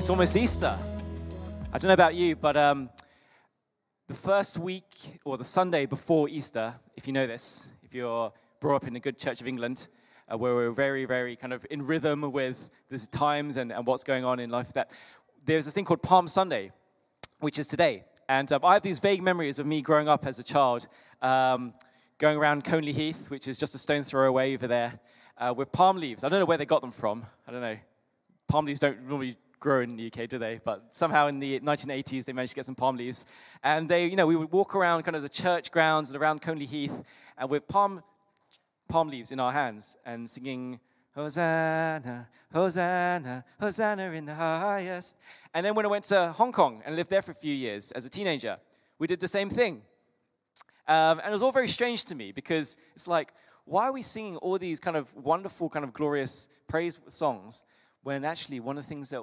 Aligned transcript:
It's 0.00 0.08
almost 0.08 0.34
Easter. 0.34 0.78
I 1.74 1.76
don't 1.76 1.88
know 1.88 1.92
about 1.92 2.14
you, 2.14 2.34
but 2.34 2.56
um, 2.56 2.88
the 4.08 4.14
first 4.14 4.56
week 4.56 5.20
or 5.26 5.36
the 5.36 5.44
Sunday 5.44 5.84
before 5.84 6.26
Easter, 6.30 6.74
if 6.96 7.06
you 7.06 7.12
know 7.12 7.26
this, 7.26 7.70
if 7.82 7.92
you're 7.92 8.32
brought 8.60 8.76
up 8.76 8.86
in 8.88 8.96
a 8.96 8.98
good 9.00 9.18
Church 9.18 9.42
of 9.42 9.46
England, 9.46 9.88
uh, 10.32 10.38
where 10.38 10.54
we're 10.54 10.70
very, 10.70 11.04
very 11.04 11.36
kind 11.36 11.52
of 11.52 11.66
in 11.70 11.86
rhythm 11.86 12.32
with 12.32 12.70
the 12.88 12.96
times 13.12 13.58
and, 13.58 13.70
and 13.70 13.86
what's 13.86 14.02
going 14.02 14.24
on 14.24 14.40
in 14.40 14.48
life, 14.48 14.72
that 14.72 14.90
there's 15.44 15.66
a 15.66 15.70
thing 15.70 15.84
called 15.84 16.02
Palm 16.02 16.26
Sunday, 16.26 16.72
which 17.40 17.58
is 17.58 17.66
today. 17.66 18.04
And 18.26 18.50
um, 18.52 18.64
I 18.64 18.72
have 18.72 18.82
these 18.82 19.00
vague 19.00 19.22
memories 19.22 19.58
of 19.58 19.66
me 19.66 19.82
growing 19.82 20.08
up 20.08 20.24
as 20.24 20.38
a 20.38 20.42
child, 20.42 20.88
um, 21.20 21.74
going 22.16 22.38
around 22.38 22.64
Conley 22.64 22.92
Heath, 22.92 23.30
which 23.30 23.46
is 23.46 23.58
just 23.58 23.74
a 23.74 23.78
stone 23.78 24.04
throw 24.04 24.26
away 24.26 24.54
over 24.54 24.66
there, 24.66 24.98
uh, 25.36 25.52
with 25.54 25.70
palm 25.72 25.98
leaves. 25.98 26.24
I 26.24 26.30
don't 26.30 26.40
know 26.40 26.46
where 26.46 26.56
they 26.56 26.64
got 26.64 26.80
them 26.80 26.90
from. 26.90 27.26
I 27.46 27.52
don't 27.52 27.60
know. 27.60 27.76
Palm 28.48 28.64
leaves 28.64 28.80
don't 28.80 29.06
normally 29.06 29.36
grow 29.60 29.82
in 29.82 29.96
the 29.96 30.06
UK, 30.06 30.28
do 30.28 30.38
they? 30.38 30.60
But 30.64 30.96
somehow 30.96 31.28
in 31.28 31.38
the 31.38 31.60
1980s, 31.60 32.24
they 32.24 32.32
managed 32.32 32.52
to 32.52 32.56
get 32.56 32.64
some 32.64 32.74
palm 32.74 32.96
leaves. 32.96 33.26
And 33.62 33.88
they, 33.88 34.06
you 34.06 34.16
know, 34.16 34.26
we 34.26 34.34
would 34.34 34.50
walk 34.50 34.74
around 34.74 35.02
kind 35.02 35.14
of 35.14 35.22
the 35.22 35.28
church 35.28 35.70
grounds 35.70 36.10
and 36.10 36.20
around 36.20 36.40
Conley 36.40 36.64
Heath 36.66 37.02
and 37.36 37.48
with 37.48 37.68
palm, 37.68 38.02
palm 38.88 39.08
leaves 39.08 39.30
in 39.30 39.38
our 39.38 39.52
hands 39.52 39.96
and 40.04 40.28
singing, 40.28 40.80
Hosanna, 41.14 42.28
Hosanna, 42.52 43.44
Hosanna 43.60 44.10
in 44.12 44.26
the 44.26 44.34
highest. 44.34 45.16
And 45.52 45.66
then 45.66 45.74
when 45.74 45.84
I 45.84 45.88
went 45.88 46.04
to 46.04 46.32
Hong 46.32 46.52
Kong 46.52 46.82
and 46.84 46.96
lived 46.96 47.10
there 47.10 47.22
for 47.22 47.32
a 47.32 47.34
few 47.34 47.54
years 47.54 47.92
as 47.92 48.04
a 48.04 48.10
teenager, 48.10 48.58
we 48.98 49.06
did 49.06 49.20
the 49.20 49.28
same 49.28 49.50
thing. 49.50 49.82
Um, 50.88 51.18
and 51.20 51.28
it 51.28 51.32
was 51.32 51.42
all 51.42 51.52
very 51.52 51.68
strange 51.68 52.04
to 52.06 52.14
me 52.14 52.32
because 52.32 52.76
it's 52.94 53.06
like, 53.06 53.32
why 53.64 53.84
are 53.84 53.92
we 53.92 54.02
singing 54.02 54.36
all 54.36 54.58
these 54.58 54.80
kind 54.80 54.96
of 54.96 55.14
wonderful, 55.14 55.68
kind 55.68 55.84
of 55.84 55.92
glorious 55.92 56.48
praise 56.66 56.98
songs 57.08 57.62
when 58.02 58.24
actually 58.24 58.60
one 58.60 58.76
of 58.76 58.84
the 58.84 58.88
things 58.88 59.10
that 59.10 59.22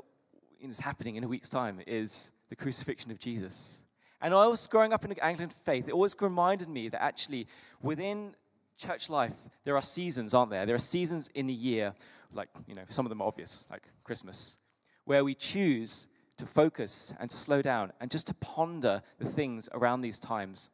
is 0.61 0.79
happening 0.79 1.15
in 1.15 1.23
a 1.23 1.27
week's 1.27 1.49
time 1.49 1.81
is 1.87 2.31
the 2.49 2.55
crucifixion 2.55 3.11
of 3.11 3.19
Jesus. 3.19 3.85
And 4.21 4.33
I 4.33 4.47
was 4.47 4.65
growing 4.67 4.93
up 4.93 5.03
in 5.03 5.09
the 5.09 5.23
Anglican 5.23 5.49
faith, 5.49 5.87
it 5.87 5.93
always 5.93 6.15
reminded 6.19 6.69
me 6.69 6.89
that 6.89 7.03
actually 7.03 7.47
within 7.81 8.35
church 8.77 9.09
life, 9.09 9.47
there 9.63 9.75
are 9.75 9.81
seasons, 9.81 10.33
aren't 10.33 10.51
there? 10.51 10.65
There 10.65 10.75
are 10.75 10.79
seasons 10.79 11.29
in 11.29 11.47
the 11.47 11.53
year, 11.53 11.93
like, 12.33 12.49
you 12.67 12.75
know, 12.75 12.83
some 12.87 13.05
of 13.05 13.09
them 13.09 13.21
are 13.21 13.27
obvious, 13.27 13.67
like 13.69 13.83
Christmas, 14.03 14.57
where 15.05 15.23
we 15.23 15.35
choose 15.35 16.07
to 16.37 16.45
focus 16.45 17.13
and 17.19 17.29
to 17.29 17.35
slow 17.35 17.61
down 17.61 17.91
and 17.99 18.11
just 18.11 18.27
to 18.27 18.33
ponder 18.35 19.01
the 19.19 19.25
things 19.25 19.69
around 19.73 20.01
these 20.01 20.19
times 20.19 20.69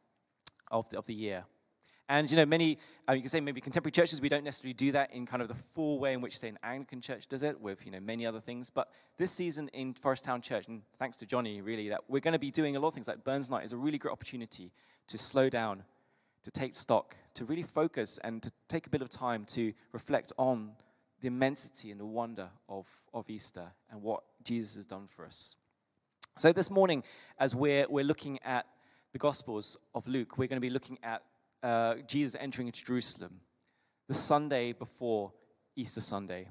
of 0.70 0.88
the, 0.90 0.98
of 0.98 1.06
the 1.06 1.14
year. 1.14 1.44
And 2.08 2.30
you 2.30 2.36
know, 2.36 2.44
many 2.44 2.78
uh, 3.08 3.12
you 3.12 3.20
can 3.20 3.30
say 3.30 3.40
maybe 3.40 3.60
contemporary 3.60 3.92
churches 3.92 4.20
we 4.20 4.28
don't 4.28 4.44
necessarily 4.44 4.74
do 4.74 4.92
that 4.92 5.12
in 5.12 5.24
kind 5.24 5.40
of 5.40 5.48
the 5.48 5.54
full 5.54 5.98
way 5.98 6.12
in 6.12 6.20
which 6.20 6.38
say 6.38 6.48
an 6.48 6.58
Anglican 6.62 7.00
church 7.00 7.26
does 7.28 7.42
it 7.42 7.60
with 7.60 7.86
you 7.86 7.92
know 7.92 8.00
many 8.00 8.26
other 8.26 8.40
things. 8.40 8.68
But 8.68 8.90
this 9.16 9.32
season 9.32 9.68
in 9.72 9.94
Forest 9.94 10.24
Town 10.24 10.42
Church, 10.42 10.68
and 10.68 10.82
thanks 10.98 11.16
to 11.18 11.26
Johnny 11.26 11.60
really, 11.60 11.88
that 11.88 12.02
we're 12.08 12.20
going 12.20 12.32
to 12.32 12.38
be 12.38 12.50
doing 12.50 12.76
a 12.76 12.80
lot 12.80 12.88
of 12.88 12.94
things 12.94 13.08
like 13.08 13.24
Burns 13.24 13.48
Night 13.48 13.64
is 13.64 13.72
a 13.72 13.76
really 13.76 13.98
great 13.98 14.12
opportunity 14.12 14.70
to 15.08 15.18
slow 15.18 15.48
down, 15.48 15.84
to 16.42 16.50
take 16.50 16.74
stock, 16.74 17.16
to 17.34 17.44
really 17.44 17.62
focus, 17.62 18.18
and 18.22 18.42
to 18.42 18.52
take 18.68 18.86
a 18.86 18.90
bit 18.90 19.00
of 19.00 19.08
time 19.08 19.44
to 19.46 19.72
reflect 19.92 20.32
on 20.36 20.72
the 21.22 21.28
immensity 21.28 21.90
and 21.90 21.98
the 21.98 22.04
wonder 22.04 22.50
of, 22.68 22.86
of 23.14 23.30
Easter 23.30 23.72
and 23.90 24.02
what 24.02 24.24
Jesus 24.42 24.74
has 24.74 24.84
done 24.84 25.06
for 25.06 25.24
us. 25.24 25.56
So 26.36 26.52
this 26.52 26.70
morning, 26.70 27.02
as 27.38 27.54
we're 27.54 27.86
we're 27.88 28.04
looking 28.04 28.38
at 28.42 28.66
the 29.12 29.18
Gospels 29.18 29.78
of 29.94 30.06
Luke, 30.06 30.36
we're 30.36 30.48
going 30.48 30.56
to 30.56 30.60
be 30.60 30.68
looking 30.68 30.98
at 31.02 31.22
uh, 31.64 31.94
Jesus 32.06 32.36
entering 32.38 32.68
into 32.68 32.84
Jerusalem, 32.84 33.40
the 34.06 34.14
Sunday 34.14 34.72
before 34.72 35.32
Easter 35.74 36.00
Sunday, 36.00 36.50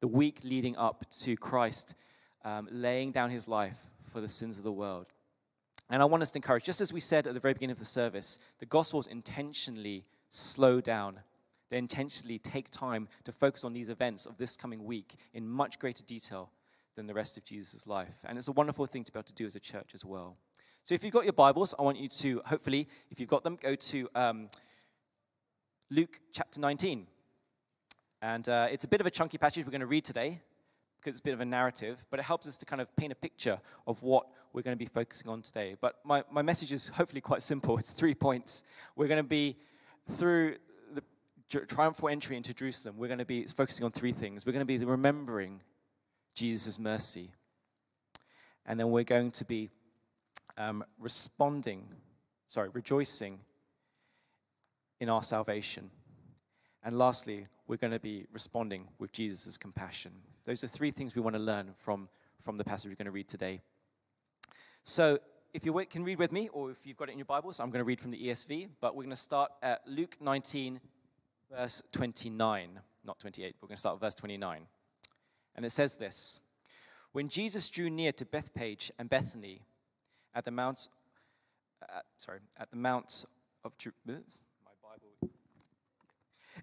the 0.00 0.08
week 0.08 0.40
leading 0.42 0.76
up 0.76 1.04
to 1.20 1.36
Christ 1.36 1.94
um, 2.44 2.68
laying 2.70 3.12
down 3.12 3.30
his 3.30 3.46
life 3.46 3.90
for 4.10 4.20
the 4.20 4.28
sins 4.28 4.58
of 4.58 4.64
the 4.64 4.72
world. 4.72 5.06
And 5.90 6.00
I 6.00 6.06
want 6.06 6.22
us 6.22 6.30
to 6.32 6.38
encourage, 6.38 6.64
just 6.64 6.80
as 6.80 6.92
we 6.92 7.00
said 7.00 7.26
at 7.26 7.34
the 7.34 7.40
very 7.40 7.54
beginning 7.54 7.72
of 7.72 7.78
the 7.78 7.84
service, 7.84 8.38
the 8.58 8.66
Gospels 8.66 9.06
intentionally 9.06 10.04
slow 10.30 10.80
down. 10.80 11.20
They 11.70 11.78
intentionally 11.78 12.38
take 12.38 12.70
time 12.70 13.08
to 13.24 13.32
focus 13.32 13.64
on 13.64 13.74
these 13.74 13.88
events 13.88 14.24
of 14.26 14.38
this 14.38 14.56
coming 14.56 14.84
week 14.84 15.16
in 15.34 15.46
much 15.46 15.78
greater 15.78 16.04
detail 16.04 16.50
than 16.96 17.06
the 17.06 17.14
rest 17.14 17.36
of 17.36 17.44
Jesus' 17.44 17.86
life. 17.86 18.24
And 18.24 18.38
it's 18.38 18.48
a 18.48 18.52
wonderful 18.52 18.86
thing 18.86 19.04
to 19.04 19.12
be 19.12 19.18
able 19.18 19.24
to 19.24 19.34
do 19.34 19.46
as 19.46 19.56
a 19.56 19.60
church 19.60 19.94
as 19.94 20.04
well. 20.04 20.36
So 20.86 20.94
if 20.94 21.02
you've 21.02 21.14
got 21.14 21.24
your 21.24 21.32
Bibles, 21.32 21.74
I 21.78 21.82
want 21.82 21.98
you 21.98 22.08
to, 22.08 22.42
hopefully, 22.44 22.86
if 23.10 23.18
you've 23.18 23.30
got 23.30 23.42
them, 23.42 23.56
go 23.56 23.74
to 23.74 24.08
um, 24.14 24.48
Luke 25.90 26.20
chapter 26.30 26.60
19. 26.60 27.06
And 28.20 28.46
uh, 28.46 28.68
it's 28.70 28.84
a 28.84 28.88
bit 28.88 29.00
of 29.00 29.06
a 29.06 29.10
chunky 29.10 29.38
passage 29.38 29.64
we're 29.64 29.70
going 29.70 29.80
to 29.80 29.86
read 29.86 30.04
today 30.04 30.42
because 31.00 31.14
it's 31.14 31.20
a 31.20 31.24
bit 31.24 31.32
of 31.32 31.40
a 31.40 31.44
narrative, 31.46 32.04
but 32.10 32.20
it 32.20 32.24
helps 32.24 32.46
us 32.46 32.58
to 32.58 32.66
kind 32.66 32.82
of 32.82 32.94
paint 32.96 33.12
a 33.12 33.14
picture 33.14 33.58
of 33.86 34.02
what 34.02 34.26
we're 34.52 34.60
going 34.60 34.76
to 34.76 34.78
be 34.78 34.84
focusing 34.84 35.30
on 35.30 35.40
today. 35.40 35.74
But 35.80 36.00
my, 36.04 36.22
my 36.30 36.42
message 36.42 36.70
is 36.70 36.88
hopefully 36.88 37.22
quite 37.22 37.40
simple. 37.40 37.78
It's 37.78 37.94
three 37.94 38.14
points. 38.14 38.64
We're 38.94 39.08
going 39.08 39.22
to 39.22 39.26
be 39.26 39.56
through 40.10 40.56
the 40.92 41.02
triumphal 41.66 42.10
entry 42.10 42.36
into 42.36 42.52
Jerusalem, 42.52 42.96
we're 42.98 43.08
going 43.08 43.20
to 43.20 43.24
be 43.24 43.46
focusing 43.46 43.86
on 43.86 43.90
three 43.90 44.12
things. 44.12 44.44
We're 44.44 44.52
going 44.52 44.66
to 44.66 44.78
be 44.78 44.84
remembering 44.84 45.62
Jesus' 46.34 46.78
mercy. 46.78 47.30
And 48.66 48.78
then 48.78 48.90
we're 48.90 49.04
going 49.04 49.30
to 49.30 49.46
be 49.46 49.70
um, 50.56 50.84
responding, 50.98 51.86
sorry, 52.46 52.68
rejoicing 52.72 53.40
in 55.00 55.10
our 55.10 55.22
salvation. 55.22 55.90
And 56.82 56.98
lastly, 56.98 57.46
we're 57.66 57.76
going 57.76 57.92
to 57.92 57.98
be 57.98 58.26
responding 58.32 58.88
with 58.98 59.12
Jesus' 59.12 59.56
compassion. 59.56 60.12
Those 60.44 60.62
are 60.64 60.68
three 60.68 60.90
things 60.90 61.14
we 61.14 61.22
want 61.22 61.34
to 61.34 61.42
learn 61.42 61.74
from, 61.76 62.08
from 62.40 62.58
the 62.58 62.64
passage 62.64 62.90
we're 62.90 62.96
going 62.96 63.06
to 63.06 63.10
read 63.10 63.28
today. 63.28 63.60
So, 64.82 65.18
if 65.54 65.64
you 65.64 65.72
can 65.88 66.02
read 66.02 66.18
with 66.18 66.32
me, 66.32 66.48
or 66.52 66.72
if 66.72 66.84
you've 66.84 66.96
got 66.96 67.08
it 67.08 67.12
in 67.12 67.18
your 67.18 67.24
Bibles, 67.26 67.60
I'm 67.60 67.70
going 67.70 67.78
to 67.78 67.84
read 67.84 68.00
from 68.00 68.10
the 68.10 68.26
ESV, 68.26 68.70
but 68.80 68.96
we're 68.96 69.04
going 69.04 69.10
to 69.10 69.16
start 69.16 69.52
at 69.62 69.82
Luke 69.86 70.16
19, 70.20 70.80
verse 71.50 71.82
29, 71.92 72.80
not 73.04 73.20
28, 73.20 73.54
we're 73.60 73.68
going 73.68 73.76
to 73.76 73.80
start 73.80 73.94
at 73.94 74.00
verse 74.00 74.14
29. 74.14 74.66
And 75.54 75.64
it 75.64 75.70
says 75.70 75.96
this 75.96 76.40
When 77.12 77.28
Jesus 77.28 77.70
drew 77.70 77.88
near 77.88 78.10
to 78.12 78.26
Bethphage 78.26 78.90
and 78.98 79.08
Bethany, 79.08 79.62
at 80.34 80.44
the 80.44 80.50
mount, 80.50 80.88
uh, 81.82 82.00
sorry, 82.16 82.40
at 82.58 82.70
the 82.70 82.76
mount 82.76 83.24
of 83.64 83.72
my 83.78 84.70
Bible. 84.82 85.32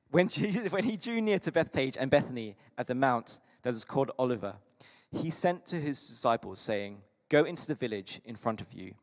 When, 0.10 0.28
Jesus, 0.28 0.72
when 0.72 0.84
he 0.84 0.98
drew 0.98 1.22
near 1.22 1.40
to 1.40 1.52
Bethphage 1.52 1.98
and 1.98 2.12
Bethany 2.12 2.58
at 2.78 2.88
the 2.88 2.96
mount 2.96 3.40
that 3.64 3.74
is 3.74 3.86
called 3.86 4.12
Olivet, 4.20 4.56
he 5.12 5.30
sent 5.30 5.66
to 5.68 5.76
his 5.78 6.00
disciples, 6.08 6.60
saying, 6.60 7.02
Go 7.30 7.44
into 7.44 7.68
the 7.68 7.76
village 7.76 8.22
in 8.26 8.36
front 8.36 8.62
of 8.62 8.74
you, 8.74 8.94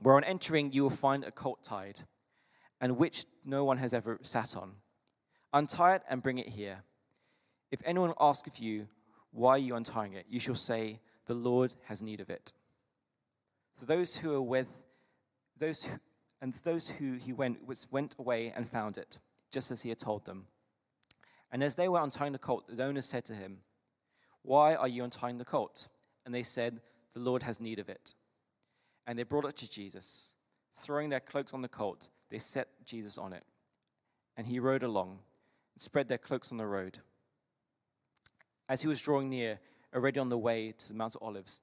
where 0.00 0.16
on 0.16 0.24
entering 0.24 0.72
you 0.72 0.82
will 0.82 0.90
find 0.90 1.24
a 1.24 1.30
colt 1.30 1.62
tied, 1.62 2.02
and 2.80 2.96
which 2.96 3.26
no 3.44 3.64
one 3.64 3.78
has 3.78 3.94
ever 3.94 4.18
sat 4.22 4.56
on. 4.56 4.72
Untie 5.52 5.96
it 5.96 6.02
and 6.08 6.22
bring 6.22 6.38
it 6.38 6.48
here. 6.48 6.82
If 7.70 7.80
anyone 7.84 8.12
asks 8.20 8.48
of 8.48 8.58
you, 8.58 8.88
Why 9.30 9.52
are 9.52 9.58
you 9.58 9.74
untying 9.76 10.14
it? 10.14 10.26
you 10.28 10.40
shall 10.40 10.54
say, 10.56 11.00
The 11.26 11.34
Lord 11.34 11.74
has 11.86 12.02
need 12.02 12.20
of 12.20 12.28
it. 12.28 12.52
So 13.74 13.86
those 13.86 14.16
who 14.16 14.30
were 14.30 14.42
with 14.42 14.82
those 15.56 15.84
who, 15.84 15.98
and 16.40 16.52
those 16.54 16.90
who 16.90 17.14
he 17.14 17.32
went 17.32 17.66
was, 17.66 17.90
went 17.90 18.16
away 18.18 18.52
and 18.54 18.68
found 18.68 18.98
it, 18.98 19.18
just 19.52 19.70
as 19.70 19.82
he 19.82 19.88
had 19.88 19.98
told 19.98 20.24
them. 20.24 20.46
And 21.50 21.62
as 21.62 21.76
they 21.76 21.88
were 21.88 22.02
untying 22.02 22.32
the 22.32 22.38
colt, 22.38 22.64
the 22.68 22.84
owners 22.84 23.06
said 23.06 23.24
to 23.26 23.34
him, 23.34 23.58
Why 24.42 24.74
are 24.74 24.88
you 24.88 25.04
untying 25.04 25.38
the 25.38 25.44
colt? 25.44 25.88
And 26.26 26.34
they 26.34 26.42
said, 26.42 26.80
The 27.12 27.20
Lord 27.20 27.42
has 27.44 27.60
need 27.60 27.78
of 27.78 27.88
it. 27.88 28.14
And 29.06 29.18
they 29.18 29.22
brought 29.22 29.44
it 29.44 29.56
to 29.58 29.70
Jesus. 29.70 30.34
Throwing 30.76 31.10
their 31.10 31.20
cloaks 31.20 31.54
on 31.54 31.62
the 31.62 31.68
colt, 31.68 32.08
they 32.30 32.38
set 32.38 32.68
Jesus 32.84 33.16
on 33.16 33.32
it. 33.32 33.44
And 34.36 34.48
he 34.48 34.58
rode 34.58 34.82
along 34.82 35.20
and 35.74 35.82
spread 35.82 36.08
their 36.08 36.18
cloaks 36.18 36.50
on 36.50 36.58
the 36.58 36.66
road. 36.66 36.98
As 38.68 38.82
he 38.82 38.88
was 38.88 39.00
drawing 39.00 39.30
near, 39.30 39.60
already 39.94 40.18
on 40.18 40.30
the 40.30 40.38
way 40.38 40.72
to 40.72 40.88
the 40.88 40.94
Mount 40.94 41.14
of 41.14 41.22
Olives, 41.22 41.62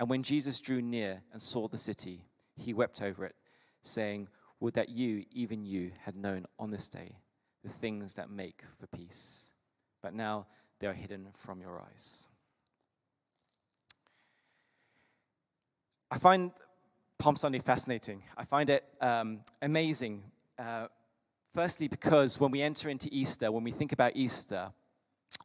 And 0.00 0.08
when 0.08 0.22
Jesus 0.22 0.58
drew 0.60 0.80
near 0.80 1.20
and 1.30 1.42
saw 1.42 1.68
the 1.68 1.76
city, 1.76 2.24
he 2.56 2.72
wept 2.72 3.02
over 3.02 3.26
it, 3.26 3.36
saying, 3.82 4.28
Would 4.58 4.72
that 4.74 4.88
you, 4.88 5.26
even 5.30 5.62
you, 5.62 5.92
had 6.04 6.16
known 6.16 6.46
on 6.58 6.70
this 6.70 6.88
day 6.88 7.18
the 7.62 7.68
things 7.68 8.14
that 8.14 8.30
make 8.30 8.62
for 8.78 8.86
peace. 8.86 9.52
But 10.02 10.14
now 10.14 10.46
they 10.78 10.86
are 10.86 10.94
hidden 10.94 11.28
from 11.36 11.60
your 11.60 11.82
eyes. 11.82 12.28
I 16.10 16.18
find 16.18 16.50
Palm 17.18 17.36
Sunday 17.36 17.58
fascinating. 17.58 18.22
I 18.38 18.44
find 18.44 18.70
it 18.70 18.84
um, 19.02 19.40
amazing. 19.60 20.22
Uh, 20.58 20.86
firstly, 21.52 21.88
because 21.88 22.40
when 22.40 22.50
we 22.50 22.62
enter 22.62 22.88
into 22.88 23.10
Easter, 23.12 23.52
when 23.52 23.64
we 23.64 23.70
think 23.70 23.92
about 23.92 24.16
Easter, 24.16 24.72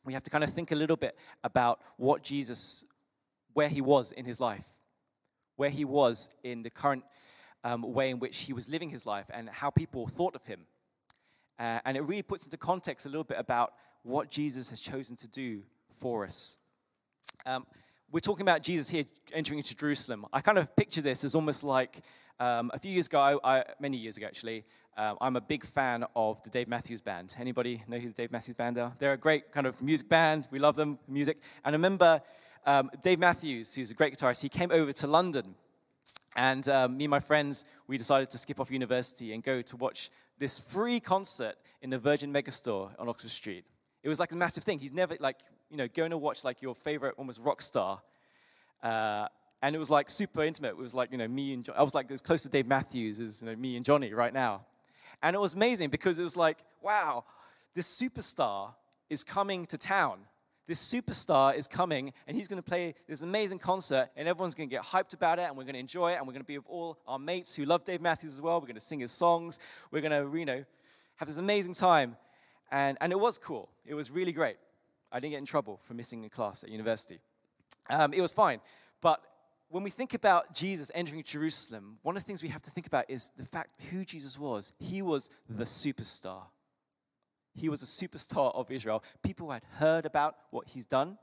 we 0.05 0.13
have 0.13 0.23
to 0.23 0.31
kind 0.31 0.43
of 0.45 0.49
think 0.49 0.71
a 0.71 0.75
little 0.75 0.95
bit 0.95 1.17
about 1.43 1.81
what 1.97 2.23
Jesus, 2.23 2.85
where 3.55 3.69
he 3.69 3.81
was 3.81 4.11
in 4.11 4.25
his 4.25 4.39
life, 4.39 4.67
where 5.55 5.69
he 5.69 5.85
was 5.85 6.29
in 6.43 6.61
the 6.61 6.69
current 6.69 7.03
um, 7.63 7.81
way 7.81 8.11
in 8.11 8.19
which 8.19 8.41
he 8.41 8.53
was 8.53 8.69
living 8.69 8.89
his 8.89 9.05
life, 9.05 9.25
and 9.33 9.49
how 9.49 9.69
people 9.69 10.07
thought 10.07 10.35
of 10.35 10.45
him. 10.45 10.59
Uh, 11.57 11.79
and 11.85 11.95
it 11.95 12.01
really 12.01 12.21
puts 12.21 12.45
into 12.45 12.57
context 12.57 13.05
a 13.05 13.09
little 13.09 13.23
bit 13.23 13.39
about 13.39 13.73
what 14.03 14.29
Jesus 14.29 14.69
has 14.69 14.81
chosen 14.81 15.15
to 15.15 15.27
do 15.27 15.63
for 15.89 16.25
us. 16.25 16.59
Um, 17.45 17.65
we're 18.11 18.19
talking 18.19 18.43
about 18.43 18.61
Jesus 18.61 18.89
here 18.89 19.05
entering 19.33 19.59
into 19.59 19.73
Jerusalem. 19.73 20.25
I 20.33 20.41
kind 20.41 20.57
of 20.57 20.75
picture 20.75 21.01
this 21.01 21.23
as 21.23 21.33
almost 21.33 21.63
like 21.63 22.01
um, 22.39 22.69
a 22.73 22.77
few 22.77 22.91
years 22.91 23.07
ago, 23.07 23.39
I, 23.41 23.63
many 23.79 23.95
years 23.95 24.17
ago 24.17 24.27
actually, 24.27 24.65
um, 24.97 25.17
I'm 25.21 25.37
a 25.37 25.41
big 25.41 25.65
fan 25.65 26.03
of 26.13 26.41
the 26.43 26.49
Dave 26.49 26.67
Matthews 26.67 27.01
Band. 27.01 27.33
Anybody 27.39 27.81
know 27.87 27.97
who 27.97 28.09
the 28.09 28.13
Dave 28.13 28.31
Matthews 28.31 28.57
Band 28.57 28.77
are? 28.77 28.93
They're 28.99 29.13
a 29.13 29.17
great 29.17 29.51
kind 29.53 29.65
of 29.65 29.81
music 29.81 30.09
band. 30.09 30.49
We 30.51 30.59
love 30.59 30.75
them, 30.75 30.99
music. 31.07 31.37
And 31.63 31.73
I 31.73 31.77
remember 31.77 32.21
um, 32.65 32.89
Dave 33.01 33.19
Matthews, 33.19 33.75
who's 33.75 33.91
a 33.91 33.93
great 33.93 34.15
guitarist, 34.15 34.41
he 34.41 34.49
came 34.49 34.71
over 34.71 34.91
to 34.93 35.07
London. 35.07 35.55
And 36.35 36.67
um, 36.67 36.97
me 36.97 37.05
and 37.05 37.11
my 37.11 37.19
friends, 37.19 37.65
we 37.87 37.97
decided 37.97 38.29
to 38.31 38.37
skip 38.37 38.59
off 38.59 38.69
university 38.69 39.33
and 39.33 39.41
go 39.41 39.61
to 39.61 39.77
watch 39.77 40.09
this 40.37 40.59
free 40.59 40.99
concert 40.99 41.55
in 41.81 41.89
the 41.89 41.97
Virgin 41.97 42.33
Megastore 42.33 42.89
on 42.99 43.07
Oxford 43.07 43.31
Street. 43.31 43.65
It 44.03 44.09
was 44.09 44.19
like 44.19 44.33
a 44.33 44.35
massive 44.35 44.63
thing. 44.63 44.79
He's 44.79 44.93
never, 44.93 45.15
like, 45.19 45.37
you 45.69 45.77
know, 45.77 45.87
going 45.87 46.11
to 46.11 46.17
watch 46.17 46.43
like 46.43 46.61
your 46.61 46.75
favorite 46.75 47.15
almost 47.17 47.41
rock 47.41 47.61
star. 47.61 48.01
Uh, 48.83 49.27
and 49.61 49.75
it 49.75 49.79
was 49.79 49.89
like 49.89 50.09
super 50.09 50.43
intimate. 50.43 50.69
It 50.69 50.77
was 50.77 50.93
like, 50.93 51.11
you 51.11 51.17
know, 51.17 51.27
me 51.27 51.53
and 51.53 51.67
I 51.75 51.81
was 51.83 51.95
like 51.95 52.11
as 52.11 52.21
close 52.21 52.43
to 52.43 52.49
Dave 52.49 52.67
Matthews 52.67 53.19
as 53.19 53.41
you 53.41 53.49
know, 53.49 53.55
me 53.55 53.75
and 53.75 53.85
Johnny 53.85 54.13
right 54.13 54.33
now. 54.33 54.65
And 55.23 55.35
it 55.35 55.39
was 55.39 55.53
amazing 55.53 55.89
because 55.89 56.19
it 56.19 56.23
was 56.23 56.37
like, 56.37 56.59
wow, 56.81 57.23
this 57.73 57.87
superstar 57.87 58.73
is 59.09 59.23
coming 59.23 59.65
to 59.67 59.77
town. 59.77 60.19
This 60.67 60.81
superstar 60.81 61.55
is 61.55 61.67
coming 61.67 62.11
and 62.27 62.35
he's 62.35 62.47
going 62.47 62.61
to 62.61 62.67
play 62.67 62.95
this 63.07 63.21
amazing 63.21 63.59
concert 63.59 64.09
and 64.15 64.27
everyone's 64.27 64.55
going 64.55 64.67
to 64.67 64.75
get 64.75 64.83
hyped 64.83 65.13
about 65.13 65.37
it 65.37 65.43
and 65.43 65.55
we're 65.55 65.63
going 65.63 65.75
to 65.75 65.79
enjoy 65.79 66.13
it 66.13 66.15
and 66.15 66.25
we're 66.25 66.33
going 66.33 66.41
to 66.41 66.47
be 66.47 66.57
with 66.57 66.67
all 66.67 66.97
our 67.07 67.19
mates 67.19 67.55
who 67.55 67.65
love 67.65 67.85
Dave 67.85 68.01
Matthews 68.01 68.33
as 68.33 68.41
well. 68.41 68.55
We're 68.55 68.67
going 68.67 68.75
to 68.75 68.79
sing 68.79 68.99
his 68.99 69.11
songs. 69.11 69.59
We're 69.91 70.01
going 70.01 70.31
to, 70.31 70.37
you 70.37 70.45
know, 70.45 70.65
have 71.17 71.27
this 71.27 71.37
amazing 71.37 71.73
time. 71.73 72.17
And, 72.71 72.97
and 72.99 73.11
it 73.11 73.19
was 73.19 73.37
cool. 73.37 73.69
It 73.85 73.93
was 73.93 74.09
really 74.09 74.31
great. 74.31 74.57
I 75.11 75.19
didn't 75.19 75.31
get 75.31 75.39
in 75.39 75.45
trouble 75.45 75.79
for 75.83 75.93
missing 75.93 76.25
a 76.25 76.29
class 76.29 76.63
at 76.63 76.69
university. 76.69 77.19
Um, 77.89 78.13
it 78.13 78.21
was 78.21 78.33
fine. 78.33 78.59
But 79.01 79.21
when 79.69 79.83
we 79.83 79.89
think 79.89 80.13
about 80.13 80.53
Jesus 80.53 80.91
entering 80.95 81.21
Jerusalem, 81.23 81.99
one 82.01 82.17
of 82.17 82.23
the 82.23 82.27
things 82.27 82.41
we 82.41 82.49
have 82.49 82.61
to 82.63 82.71
think 82.71 82.87
about 82.87 83.05
is 83.09 83.31
the 83.37 83.43
fact 83.43 83.69
who 83.91 84.03
Jesus 84.03 84.39
was. 84.39 84.73
He 84.79 85.01
was 85.01 85.29
the 85.49 85.65
superstar. 85.65 86.43
He 87.55 87.69
was 87.69 87.81
a 87.81 87.85
superstar 87.85 88.53
of 88.53 88.69
Israel. 88.69 89.03
People 89.23 89.49
had 89.51 89.63
heard 89.77 90.05
about 90.05 90.35
what 90.51 90.67
he's 90.67 90.85
done, 90.85 91.17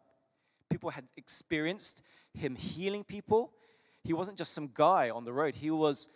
people 0.71 0.91
had 0.91 1.05
experienced 1.17 2.03
him 2.35 2.57
healing 2.57 3.05
people. 3.05 3.53
He 4.05 4.15
wasn't 4.15 4.39
just 4.39 4.55
some 4.55 4.71
guy 4.73 5.11
on 5.11 5.25
the 5.25 5.33
road. 5.33 5.55
He 5.55 5.71
was, 5.71 6.09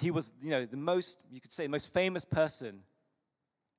he 0.00 0.10
was, 0.10 0.32
you 0.42 0.50
know, 0.50 0.64
the 0.64 0.76
most, 0.76 1.20
you 1.30 1.40
could 1.40 1.52
say, 1.52 1.64
the 1.64 1.70
most 1.70 1.92
famous 1.92 2.24
person. 2.24 2.80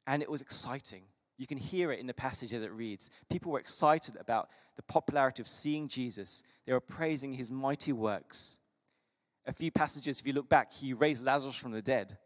And 0.06 0.22
it 0.22 0.30
was 0.30 0.42
exciting. 0.42 1.02
You 1.38 1.48
can 1.48 1.58
hear 1.58 1.92
it 1.92 2.00
in 2.00 2.08
the 2.08 2.14
passage 2.14 2.54
as 2.54 2.62
it 2.62 2.72
reads. 2.72 3.10
People 3.30 3.52
were 3.52 3.60
excited 3.60 4.16
about 4.20 4.50
the 4.76 4.84
popularity 4.84 5.42
of 5.42 5.48
seeing 5.48 5.88
Jesus. 5.88 6.44
They 6.66 6.74
were 6.74 6.80
praising 6.80 7.34
his 7.34 7.50
mighty 7.50 7.92
works. 7.92 8.60
A 9.46 9.52
few 9.52 9.72
passages, 9.72 10.20
if 10.20 10.28
you 10.28 10.34
look 10.34 10.48
back, 10.48 10.72
he 10.72 10.94
raised 10.94 11.26
Lazarus 11.26 11.56
from 11.56 11.72
the 11.72 11.82
dead. 11.82 12.18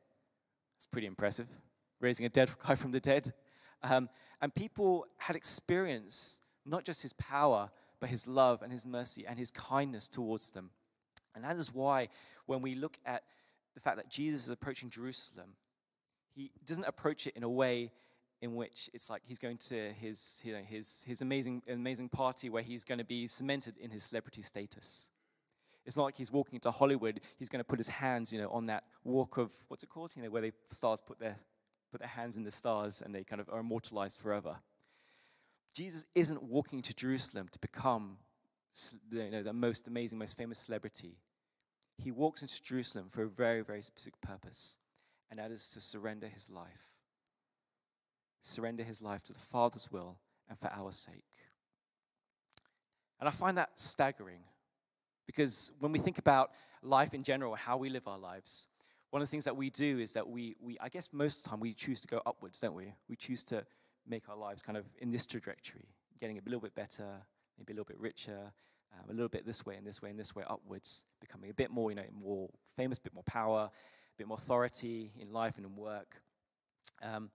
It's 0.76 0.86
pretty 0.86 1.08
impressive, 1.08 1.48
raising 2.00 2.26
a 2.26 2.30
dead 2.30 2.50
guy 2.68 2.76
from 2.76 2.92
the 2.92 3.00
dead. 3.00 3.32
Um, 3.84 4.10
and 4.42 4.54
people 4.54 5.06
had 5.18 5.36
experienced 5.36 6.44
not 6.66 6.84
just 6.84 7.02
his 7.02 7.14
power, 7.14 7.70
but 8.00 8.10
his 8.10 8.28
love 8.28 8.62
and 8.62 8.72
his 8.72 8.86
mercy 8.86 9.26
and 9.28 9.40
his 9.40 9.52
kindness 9.52 10.08
towards 10.08 10.52
them. 10.52 10.72
And 11.36 11.44
that 11.44 11.56
is 11.56 11.74
why, 11.74 12.10
when 12.46 12.62
we 12.62 12.76
look 12.76 12.98
at 13.06 13.24
the 13.76 13.80
fact 13.80 13.98
that 13.98 14.10
Jesus 14.10 14.46
is 14.46 14.50
approaching 14.50 14.90
Jerusalem, 14.90 15.52
he 16.34 16.52
doesn't 16.66 16.86
approach 16.86 17.28
it 17.28 17.36
in 17.36 17.44
a 17.44 17.50
way 17.50 17.92
in 18.42 18.56
which 18.56 18.90
it's 18.94 19.10
like 19.10 19.22
he's 19.26 19.40
going 19.40 19.58
to 19.58 19.92
his, 19.94 20.42
you 20.44 20.54
know, 20.54 20.62
his, 20.62 21.04
his 21.08 21.22
amazing, 21.22 21.64
amazing 21.68 22.10
party 22.10 22.50
where 22.50 22.62
he's 22.62 22.84
going 22.84 23.00
to 23.00 23.06
be 23.06 23.26
cemented 23.28 23.78
in 23.78 23.90
his 23.90 24.04
celebrity 24.04 24.42
status. 24.42 25.10
It's 25.86 25.98
not 25.98 26.04
like 26.04 26.18
he's 26.18 26.32
walking 26.32 26.56
into 26.56 26.70
Hollywood, 26.70 27.22
he's 27.40 27.50
going 27.50 27.62
to 27.62 27.64
put 27.64 27.80
his 27.80 27.90
hands, 27.90 28.32
you 28.32 28.40
know, 28.40 28.50
on 28.50 28.66
that 28.66 28.84
walk 29.04 29.38
of, 29.38 29.52
what's 29.70 29.84
it 29.84 29.90
called? 29.90 30.16
You 30.16 30.24
know, 30.24 30.30
where 30.30 30.42
the 30.42 30.54
stars 30.70 31.02
put 31.02 31.20
their, 31.20 31.38
put 31.92 32.00
their 32.00 32.10
hands 32.10 32.38
in 32.38 32.44
the 32.44 32.52
stars 32.52 33.02
and 33.02 33.14
they 33.14 33.24
kind 33.24 33.42
of 33.42 33.50
are 33.50 33.60
immortalized 33.60 34.20
forever. 34.20 34.58
Jesus 35.74 36.06
isn't 36.16 36.44
walking 36.44 36.82
to 36.82 36.94
Jerusalem 36.94 37.48
to 37.52 37.60
become 37.60 38.18
you 39.12 39.30
know, 39.30 39.44
the 39.44 39.54
most 39.54 39.88
amazing, 39.88 40.20
most 40.20 40.38
famous 40.38 40.60
celebrity. 40.60 41.18
He 41.98 42.12
walks 42.12 42.42
into 42.42 42.62
Jerusalem 42.62 43.08
for 43.10 43.24
a 43.24 43.28
very, 43.28 43.62
very 43.62 43.82
specific 43.82 44.22
purpose, 44.22 44.78
and 45.30 45.40
that 45.40 45.52
is 45.52 45.70
to 45.72 45.82
surrender 45.82 46.28
his 46.28 46.52
life 46.52 46.98
surrender 48.48 48.84
his 48.84 49.02
life 49.02 49.24
to 49.26 49.34
the 49.34 49.40
Father's 49.40 49.92
will 49.92 50.18
and 50.50 50.58
for 50.60 50.72
our 50.72 50.92
sake. 50.92 51.24
And 53.20 53.28
I 53.28 53.32
find 53.32 53.58
that 53.58 53.80
staggering 53.80 54.42
because 55.26 55.72
when 55.80 55.92
we 55.92 56.00
think 56.00 56.18
about 56.18 56.52
life 56.82 57.14
in 57.14 57.24
general, 57.24 57.56
how 57.56 57.78
we 57.78 57.90
live 57.90 58.08
our 58.08 58.18
lives, 58.18 58.68
one 59.18 59.24
of 59.24 59.30
the 59.30 59.32
things 59.32 59.46
that 59.46 59.58
we 59.58 59.72
do 59.72 59.98
is 59.98 60.14
that 60.14 60.30
we, 60.30 60.56
we 60.60 60.78
I 60.80 60.90
guess 60.90 61.10
most 61.12 61.40
of 61.40 61.44
the 61.46 61.50
time 61.50 61.60
we 61.60 61.74
choose 61.74 62.02
to 62.02 62.08
go 62.08 62.22
upwards, 62.28 62.60
don't 62.60 62.76
we? 62.76 62.94
We 63.10 63.16
choose 63.16 63.44
to 63.46 63.66
make 64.08 64.30
our 64.30 64.38
lives 64.38 64.62
kind 64.62 64.78
of 64.78 64.86
in 65.00 65.10
this 65.10 65.26
trajectory, 65.26 65.88
getting 66.20 66.38
a 66.38 66.42
little 66.46 66.60
bit 66.60 66.76
better, 66.76 67.24
maybe 67.58 67.74
a 67.74 67.76
little 67.76 67.88
bit 67.88 68.00
richer, 68.00 68.54
um, 68.94 69.10
a 69.10 69.14
little 69.14 69.28
bit 69.28 69.44
this 69.44 69.66
way 69.66 69.74
and 69.76 69.88
this 69.88 70.04
way 70.04 70.12
and 70.12 70.20
this 70.20 70.36
way 70.36 70.44
upwards, 70.48 71.06
becoming 71.20 71.50
a 71.50 71.54
bit 71.56 71.72
more, 71.72 71.90
you 71.90 71.96
know, 71.96 72.04
more 72.14 72.48
famous, 72.76 73.00
a 73.00 73.02
bit 73.02 73.16
more 73.16 73.24
power, 73.24 73.72
a 73.72 74.18
bit 74.20 74.28
more 74.28 74.38
authority 74.38 75.12
in 75.20 75.34
life 75.34 75.58
and 75.58 75.66
in 75.66 75.76
work. 75.76 76.22
Um, 77.02 77.32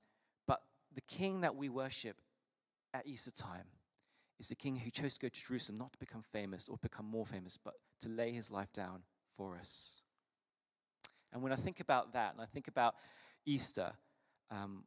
but 0.46 0.62
the 0.94 1.00
king 1.00 1.40
that 1.40 1.56
we 1.56 1.68
worship 1.68 2.16
at 2.94 3.08
Easter 3.08 3.32
time 3.32 3.66
is 4.38 4.50
the 4.50 4.54
king 4.54 4.76
who 4.76 4.90
chose 4.92 5.14
to 5.14 5.20
go 5.20 5.28
to 5.28 5.46
Jerusalem 5.48 5.78
not 5.78 5.92
to 5.94 5.98
become 5.98 6.22
famous 6.22 6.68
or 6.68 6.76
become 6.80 7.06
more 7.06 7.26
famous, 7.26 7.58
but 7.58 7.74
to 8.02 8.08
lay 8.08 8.30
his 8.30 8.52
life 8.52 8.72
down 8.72 9.02
for 9.36 9.56
us. 9.56 10.04
And 11.32 11.42
when 11.42 11.52
I 11.52 11.56
think 11.56 11.80
about 11.80 12.12
that, 12.12 12.32
and 12.32 12.40
I 12.40 12.46
think 12.46 12.68
about 12.68 12.94
Easter, 13.46 13.92
um, 14.50 14.84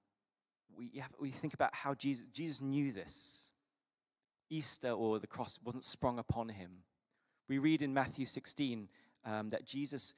we, 0.78 1.00
have, 1.00 1.12
we 1.20 1.32
think 1.32 1.54
about 1.54 1.74
how 1.74 1.94
Jesus, 1.94 2.26
Jesus 2.32 2.62
knew 2.62 2.92
this. 2.92 3.52
Easter 4.50 4.92
or 4.92 5.20
the 5.20 5.28
cross 5.28 5.60
wasn't 5.64 5.84
sprung 5.84 6.20
upon 6.20 6.50
him. 6.50 6.84
We 7.48 7.58
read 7.58 7.82
in 7.82 7.94
Matthew 7.94 8.26
16 8.26 8.88
um, 9.26 9.50
that 9.50 9.66
Jesus 9.66 10.14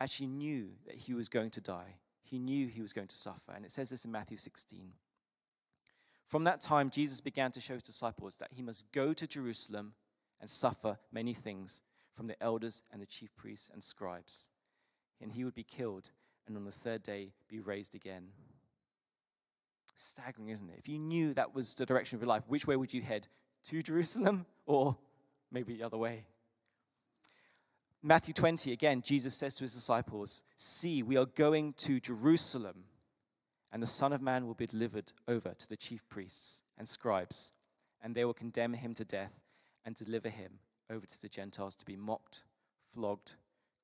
actually 0.00 0.28
knew 0.28 0.70
that 0.86 0.96
he 0.96 1.14
was 1.14 1.28
going 1.28 1.50
to 1.50 1.60
die. 1.60 1.96
He 2.22 2.38
knew 2.38 2.68
he 2.68 2.82
was 2.82 2.92
going 2.92 3.08
to 3.08 3.16
suffer. 3.16 3.52
And 3.52 3.64
it 3.64 3.72
says 3.72 3.90
this 3.90 4.04
in 4.04 4.12
Matthew 4.12 4.36
16. 4.36 4.92
From 6.26 6.44
that 6.44 6.60
time, 6.60 6.90
Jesus 6.90 7.20
began 7.20 7.50
to 7.52 7.60
show 7.60 7.74
his 7.74 7.82
disciples 7.82 8.36
that 8.36 8.50
he 8.52 8.62
must 8.62 8.92
go 8.92 9.12
to 9.12 9.26
Jerusalem 9.26 9.94
and 10.40 10.48
suffer 10.48 10.98
many 11.12 11.34
things 11.34 11.82
from 12.12 12.28
the 12.28 12.40
elders 12.42 12.82
and 12.92 13.02
the 13.02 13.06
chief 13.06 13.34
priests 13.36 13.68
and 13.72 13.82
scribes. 13.82 14.50
And 15.20 15.32
he 15.32 15.44
would 15.44 15.54
be 15.54 15.62
killed 15.62 16.10
and 16.46 16.56
on 16.56 16.64
the 16.64 16.72
third 16.72 17.02
day 17.02 17.32
be 17.48 17.60
raised 17.60 17.94
again. 17.94 18.28
Staggering, 19.94 20.48
isn't 20.48 20.70
it? 20.70 20.76
If 20.78 20.88
you 20.88 20.98
knew 20.98 21.34
that 21.34 21.54
was 21.54 21.74
the 21.74 21.86
direction 21.86 22.16
of 22.16 22.22
your 22.22 22.28
life, 22.28 22.44
which 22.46 22.66
way 22.66 22.76
would 22.76 22.94
you 22.94 23.02
head? 23.02 23.28
To 23.64 23.82
Jerusalem 23.82 24.46
or 24.66 24.96
maybe 25.52 25.74
the 25.76 25.84
other 25.84 25.98
way? 25.98 26.24
Matthew 28.02 28.32
20, 28.32 28.72
again, 28.72 29.02
Jesus 29.02 29.36
says 29.36 29.56
to 29.56 29.64
his 29.64 29.74
disciples, 29.74 30.42
See, 30.56 31.02
we 31.02 31.18
are 31.18 31.26
going 31.26 31.74
to 31.74 32.00
Jerusalem 32.00 32.84
and 33.72 33.82
the 33.82 33.86
Son 33.86 34.12
of 34.12 34.20
Man 34.20 34.46
will 34.46 34.54
be 34.54 34.66
delivered 34.66 35.12
over 35.28 35.54
to 35.54 35.68
the 35.68 35.76
chief 35.76 36.08
priests 36.08 36.62
and 36.76 36.88
scribes, 36.88 37.52
and 38.02 38.14
they 38.14 38.24
will 38.24 38.34
condemn 38.34 38.74
him 38.74 38.94
to 38.94 39.04
death 39.04 39.40
and 39.84 39.94
deliver 39.94 40.28
him 40.28 40.58
over 40.90 41.06
to 41.06 41.22
the 41.22 41.28
Gentiles 41.28 41.76
to 41.76 41.86
be 41.86 41.96
mocked, 41.96 42.44
flogged, 42.92 43.36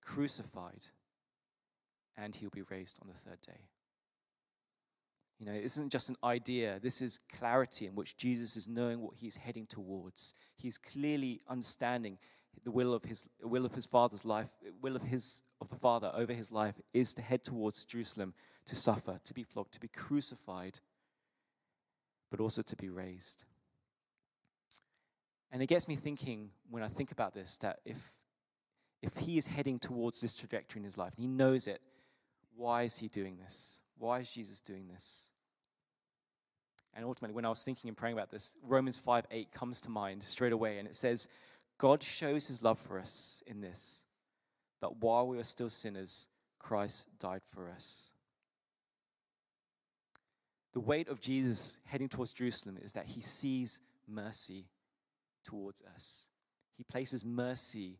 crucified, 0.03 0.87
and 2.17 2.35
he'll 2.35 2.51
be 2.51 2.63
raised 2.63 2.99
on 3.01 3.09
the 3.09 3.15
third 3.15 3.41
day. 3.41 3.61
You 5.39 5.47
know, 5.47 5.61
this 5.61 5.77
isn't 5.77 5.93
just 5.93 6.09
an 6.09 6.17
idea. 6.25 6.79
This 6.83 7.03
is 7.03 7.19
clarity 7.39 7.87
in 7.87 7.95
which 7.95 8.17
Jesus 8.17 8.57
is 8.57 8.67
knowing 8.67 9.01
what 9.01 9.17
he's 9.17 9.37
heading 9.37 9.67
towards. 9.67 10.35
He's 10.57 10.79
clearly 10.79 11.43
understanding 11.49 12.19
the 12.65 12.71
will 12.71 12.95
of 12.95 13.05
his 13.05 13.29
will 13.43 13.67
of 13.67 13.75
his 13.75 13.85
father's 13.85 14.25
life, 14.25 14.49
will 14.81 14.97
of 14.97 15.03
his 15.03 15.43
of 15.61 15.69
the 15.69 15.77
father 15.77 16.11
over 16.15 16.33
his 16.33 16.51
life 16.51 16.81
is 16.95 17.13
to 17.15 17.23
head 17.23 17.45
towards 17.45 17.85
Jerusalem 17.85 18.33
to 18.65 18.75
suffer, 18.75 19.21
to 19.25 19.35
be 19.35 19.43
flogged, 19.43 19.73
to 19.75 19.81
be 19.81 19.89
crucified, 19.89 20.81
but 22.31 22.41
also 22.41 22.63
to 22.63 22.77
be 22.77 22.89
raised. 22.89 23.45
And 25.53 25.63
it 25.63 25.67
gets 25.67 25.87
me 25.87 25.97
thinking 25.97 26.51
when 26.69 26.83
I 26.83 26.89
think 26.89 27.13
about 27.13 27.35
this 27.35 27.57
that 27.59 27.79
if, 27.85 28.19
if 29.01 29.17
he 29.19 29.39
is 29.39 29.47
heading 29.47 29.79
towards 29.79 30.21
this 30.21 30.37
trajectory 30.37 30.81
in 30.81 30.85
his 30.85 30.99
life, 30.99 31.15
and 31.17 31.23
he 31.23 31.29
knows 31.29 31.69
it, 31.69 31.81
why 32.57 32.83
is 32.83 32.99
he 32.99 33.09
doing 33.09 33.37
this? 33.37 33.81
Why 33.99 34.21
is 34.21 34.33
Jesus 34.33 34.61
doing 34.61 34.89
this? 34.89 35.31
And 36.95 37.05
ultimately, 37.05 37.35
when 37.35 37.45
I 37.45 37.51
was 37.51 37.63
thinking 37.63 37.89
and 37.89 37.97
praying 37.97 38.15
about 38.15 38.31
this, 38.31 38.57
Romans 38.67 38.97
5 38.97 39.27
8 39.31 39.53
comes 39.53 39.83
to 39.83 39.91
mind 39.91 40.23
straight 40.23 40.53
away, 40.53 40.79
and 40.79 40.89
it 40.89 40.97
says, 40.97 41.29
God 41.79 42.03
shows 42.03 42.49
his 42.49 42.63
love 42.63 42.79
for 42.79 42.99
us 42.99 43.43
in 43.47 43.61
this, 43.61 44.07
that 44.81 44.97
while 44.97 45.29
we 45.29 45.37
were 45.37 45.45
still 45.45 45.69
sinners, 45.69 46.29
Christ 46.59 47.09
died 47.19 47.43
for 47.53 47.69
us. 47.69 48.13
The 50.73 50.81
weight 50.81 51.09
of 51.09 51.21
Jesus 51.21 51.81
heading 51.85 52.09
towards 52.09 52.33
Jerusalem 52.33 52.79
is 52.83 52.95
that 52.95 53.07
he 53.07 53.21
sees 53.21 53.81
mercy 54.09 54.67
towards 55.45 55.83
us. 55.83 56.29
He 56.77 56.85
places 56.85 57.25
mercy 57.25 57.99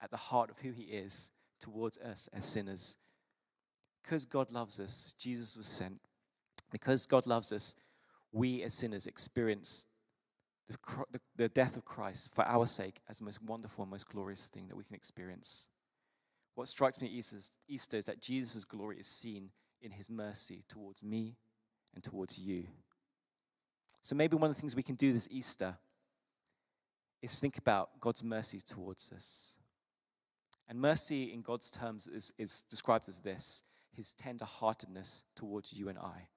at 0.00 0.10
the 0.10 0.16
heart 0.16 0.50
of 0.50 0.58
who 0.58 0.72
he 0.72 0.84
is 0.84 1.30
towards 1.60 1.98
us 1.98 2.28
as 2.32 2.44
sinners. 2.44 2.96
Because 4.02 4.24
God 4.24 4.50
loves 4.50 4.80
us, 4.80 5.14
Jesus 5.18 5.56
was 5.56 5.66
sent. 5.66 6.00
Because 6.70 7.06
God 7.06 7.26
loves 7.26 7.52
us, 7.52 7.76
we 8.32 8.62
as 8.62 8.74
sinners 8.74 9.06
experience 9.06 9.86
the, 10.68 11.20
the, 11.36 11.48
death 11.48 11.76
of 11.76 11.84
Christ 11.84 12.34
for 12.34 12.46
our 12.46 12.66
sake 12.66 13.00
as 13.08 13.18
the 13.18 13.24
most 13.24 13.42
wonderful 13.42 13.82
and 13.82 13.90
most 13.90 14.08
glorious 14.08 14.48
thing 14.48 14.68
that 14.68 14.76
we 14.76 14.84
can 14.84 14.94
experience. 14.94 15.68
What 16.54 16.68
strikes 16.68 17.00
me 17.00 17.08
at 17.08 17.12
Easter, 17.12 17.38
Easter 17.68 17.96
is 17.98 18.04
that 18.06 18.20
Jesus' 18.20 18.64
glory 18.64 18.98
is 18.98 19.06
seen 19.06 19.50
in 19.80 19.90
his 19.90 20.08
mercy 20.08 20.64
towards 20.68 21.02
me 21.02 21.36
and 21.94 22.02
towards 22.02 22.38
you. 22.38 22.64
So 24.00 24.16
maybe 24.16 24.36
one 24.36 24.50
of 24.50 24.56
the 24.56 24.60
things 24.60 24.74
we 24.74 24.82
can 24.82 24.94
do 24.94 25.12
this 25.12 25.28
Easter 25.30 25.76
is 27.20 27.38
think 27.38 27.58
about 27.58 28.00
God's 28.00 28.24
mercy 28.24 28.60
towards 28.60 29.12
us. 29.12 29.58
And 30.68 30.80
mercy 30.80 31.32
in 31.32 31.42
God's 31.42 31.70
terms 31.70 32.06
is, 32.08 32.32
is 32.38 32.64
described 32.70 33.08
as 33.08 33.20
this 33.20 33.62
his 33.94 34.14
tenderheartedness 34.14 35.24
towards 35.34 35.78
you 35.78 35.88
and 35.88 35.98
I. 35.98 36.28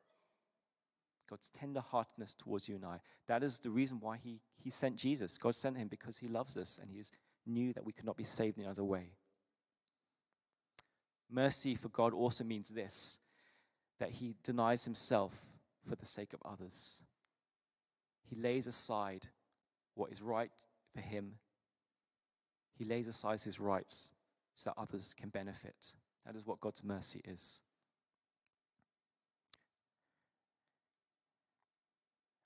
God's 1.29 1.49
tenderheartedness 1.49 2.37
towards 2.37 2.69
you 2.69 2.75
and 2.75 2.85
I. 2.85 2.99
That 3.27 3.43
is 3.43 3.59
the 3.59 3.69
reason 3.69 3.99
why 3.99 4.17
he, 4.17 4.41
he 4.57 4.69
sent 4.69 4.97
Jesus. 4.97 5.37
God 5.37 5.55
sent 5.55 5.77
him 5.77 5.87
because 5.87 6.19
he 6.19 6.27
loves 6.27 6.55
us 6.57 6.79
and 6.79 6.91
he 6.91 7.01
knew 7.45 7.73
that 7.73 7.85
we 7.85 7.93
could 7.93 8.05
not 8.05 8.17
be 8.17 8.23
saved 8.23 8.57
in 8.57 8.65
another 8.65 8.83
way. 8.83 9.13
Mercy 11.29 11.75
for 11.75 11.89
God 11.89 12.13
also 12.13 12.43
means 12.43 12.69
this 12.69 13.19
that 13.97 14.11
he 14.11 14.35
denies 14.43 14.83
himself 14.83 15.53
for 15.87 15.95
the 15.95 16.05
sake 16.05 16.33
of 16.33 16.41
others. 16.43 17.03
He 18.29 18.35
lays 18.35 18.67
aside 18.67 19.27
what 19.93 20.11
is 20.11 20.21
right 20.21 20.51
for 20.93 20.99
him, 20.99 21.35
he 22.77 22.83
lays 22.83 23.07
aside 23.07 23.39
his 23.41 23.59
rights 23.59 24.11
so 24.53 24.69
that 24.69 24.81
others 24.81 25.13
can 25.17 25.29
benefit. 25.29 25.95
That 26.25 26.35
is 26.35 26.45
what 26.45 26.59
God's 26.59 26.83
mercy 26.83 27.21
is. 27.25 27.61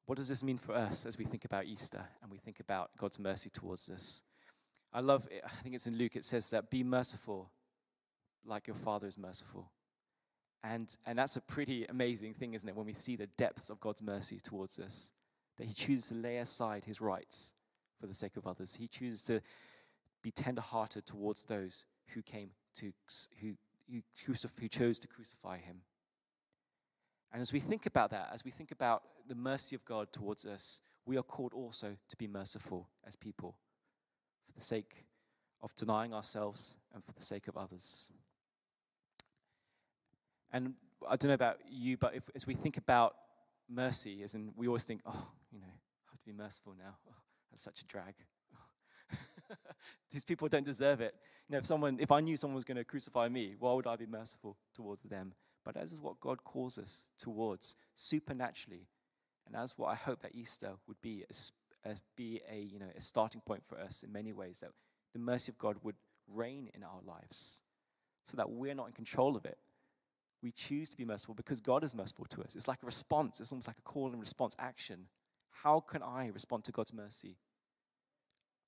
What 0.06 0.18
does 0.18 0.28
this 0.28 0.44
mean 0.44 0.58
for 0.58 0.74
us 0.74 1.06
as 1.06 1.18
we 1.18 1.26
think 1.26 1.46
about 1.46 1.66
Easter 1.66 2.04
and 2.22 2.32
we 2.32 2.40
think 2.40 2.60
about 2.60 2.90
God's 2.98 3.20
mercy 3.20 3.50
towards 3.52 3.90
us? 3.90 4.24
I 4.92 5.02
love 5.02 5.28
it. 5.30 5.44
I 5.46 5.50
think 5.50 5.76
it's 5.76 5.86
in 5.86 5.98
Luke, 5.98 6.16
it 6.16 6.26
says 6.26 6.50
that 6.50 6.72
be 6.72 6.84
merciful 6.84 7.52
like 8.44 8.66
your 8.66 8.76
Father 8.76 9.06
is 9.08 9.18
merciful. 9.18 9.72
And, 10.64 10.94
and 11.06 11.18
that's 11.18 11.38
a 11.38 11.42
pretty 11.42 11.86
amazing 11.86 12.34
thing, 12.34 12.54
isn't 12.54 12.68
it, 12.68 12.76
when 12.76 12.88
we 12.88 12.94
see 12.94 13.16
the 13.16 13.28
depths 13.28 13.70
of 13.70 13.80
God's 13.80 14.02
mercy 14.02 14.40
towards 14.40 14.80
us, 14.80 15.14
that 15.58 15.68
He 15.68 15.74
chooses 15.74 16.10
to 16.10 16.16
lay 16.16 16.38
aside 16.38 16.86
His 16.86 17.00
rights 17.00 17.54
for 18.02 18.08
the 18.08 18.14
sake 18.14 18.36
of 18.36 18.48
others. 18.48 18.76
He 18.76 18.88
chooses 18.88 19.22
to 19.24 19.42
be 20.24 20.32
tender-hearted 20.32 21.06
towards 21.06 21.46
those 21.46 21.86
who 22.10 22.22
came 22.22 22.50
to 22.76 22.92
who 23.42 23.54
who, 23.92 24.02
who 24.26 24.68
chose 24.68 25.00
to 25.00 25.08
crucify 25.08 25.58
him. 25.58 25.82
And 27.32 27.42
as 27.42 27.54
we 27.54 27.60
think 27.60 27.86
about 27.86 28.10
that, 28.12 28.30
as 28.34 28.44
we 28.44 28.52
think 28.52 28.72
about 28.72 29.04
the 29.28 29.36
mercy 29.36 29.76
of 29.76 29.86
God 29.86 30.12
towards 30.12 30.46
us, 30.46 30.82
we 31.06 31.18
are 31.18 31.24
called 31.24 31.54
also 31.54 31.96
to 32.08 32.18
be 32.18 32.28
merciful 32.28 32.90
as 33.06 33.16
people 33.16 33.56
for 34.46 34.54
the 34.54 34.62
sake 34.62 35.06
of 35.62 35.76
denying 35.76 36.14
ourselves 36.14 36.78
and 36.94 37.04
for 37.04 37.12
the 37.14 37.22
sake 37.22 37.48
of 37.48 37.58
others. 37.58 38.10
And 40.52 40.74
I 41.08 41.16
don't 41.16 41.30
know 41.30 41.36
about 41.36 41.60
you, 41.70 41.98
but 41.98 42.16
if, 42.16 42.24
as 42.36 42.48
we 42.48 42.56
think 42.56 42.78
about 42.78 43.16
mercy, 43.70 44.24
as 44.24 44.34
in 44.34 44.52
we 44.56 44.68
always 44.68 44.86
think, 44.86 45.02
oh, 45.06 45.28
you 45.52 45.60
know, 45.60 45.68
I 45.68 46.12
have 46.12 46.20
to 46.20 46.26
be 46.26 46.34
merciful 46.34 46.74
now. 46.78 46.96
Oh, 47.08 47.14
that's 47.52 47.62
such 47.62 47.82
a 47.82 47.86
drag. 47.86 48.16
These 50.12 50.24
people 50.24 50.48
don't 50.48 50.66
deserve 50.66 51.02
it. 51.02 51.16
You 51.48 51.54
know, 51.54 51.58
if 51.60 51.66
someone, 51.66 51.98
if 52.00 52.12
I 52.12 52.20
knew 52.20 52.38
someone 52.38 52.56
was 52.56 52.64
going 52.64 52.78
to 52.78 52.84
crucify 52.84 53.28
me, 53.30 53.56
why 53.60 53.74
would 53.74 53.88
I 53.88 53.96
be 53.96 54.06
merciful 54.06 54.58
towards 54.74 55.04
them? 55.04 55.34
But 55.64 55.76
that 55.76 55.84
is 55.84 56.02
what 56.02 56.20
God 56.20 56.44
calls 56.44 56.78
us 56.78 57.08
towards 57.18 57.76
supernaturally, 57.94 58.88
and 59.46 59.54
that's 59.54 59.78
what 59.78 59.88
I 59.88 59.96
hope 59.96 60.22
that 60.22 60.34
Easter 60.34 60.72
would 60.88 61.02
be, 61.02 61.26
a, 61.86 61.96
be 62.16 62.42
a 62.50 62.60
you 62.60 62.80
know 62.80 62.88
a 62.96 63.02
starting 63.02 63.42
point 63.42 63.64
for 63.68 63.80
us 63.80 64.04
in 64.04 64.12
many 64.12 64.32
ways. 64.32 64.60
That 64.60 64.72
the 65.14 65.20
mercy 65.20 65.52
of 65.52 65.58
God 65.58 65.78
would 65.84 65.96
reign 66.28 66.70
in 66.74 66.84
our 66.84 67.02
lives, 67.06 67.64
so 68.24 68.38
that 68.38 68.50
we're 68.50 68.74
not 68.74 68.88
in 68.88 68.94
control 68.94 69.36
of 69.36 69.46
it. 69.46 69.58
We 70.42 70.52
choose 70.52 70.90
to 70.90 70.98
be 70.98 71.04
merciful 71.04 71.36
because 71.36 71.60
God 71.60 71.84
is 71.84 71.94
merciful 71.94 72.26
to 72.30 72.42
us. 72.42 72.56
It's 72.56 72.68
like 72.68 72.82
a 72.82 72.86
response. 72.86 73.42
It's 73.42 73.52
almost 73.52 73.68
like 73.68 73.78
a 73.78 73.82
call 73.82 74.12
and 74.12 74.20
response 74.20 74.56
action. 74.58 75.08
How 75.64 75.82
can 75.82 76.02
I 76.02 76.28
respond 76.28 76.64
to 76.66 76.72
God's 76.72 76.94
mercy? 76.94 77.36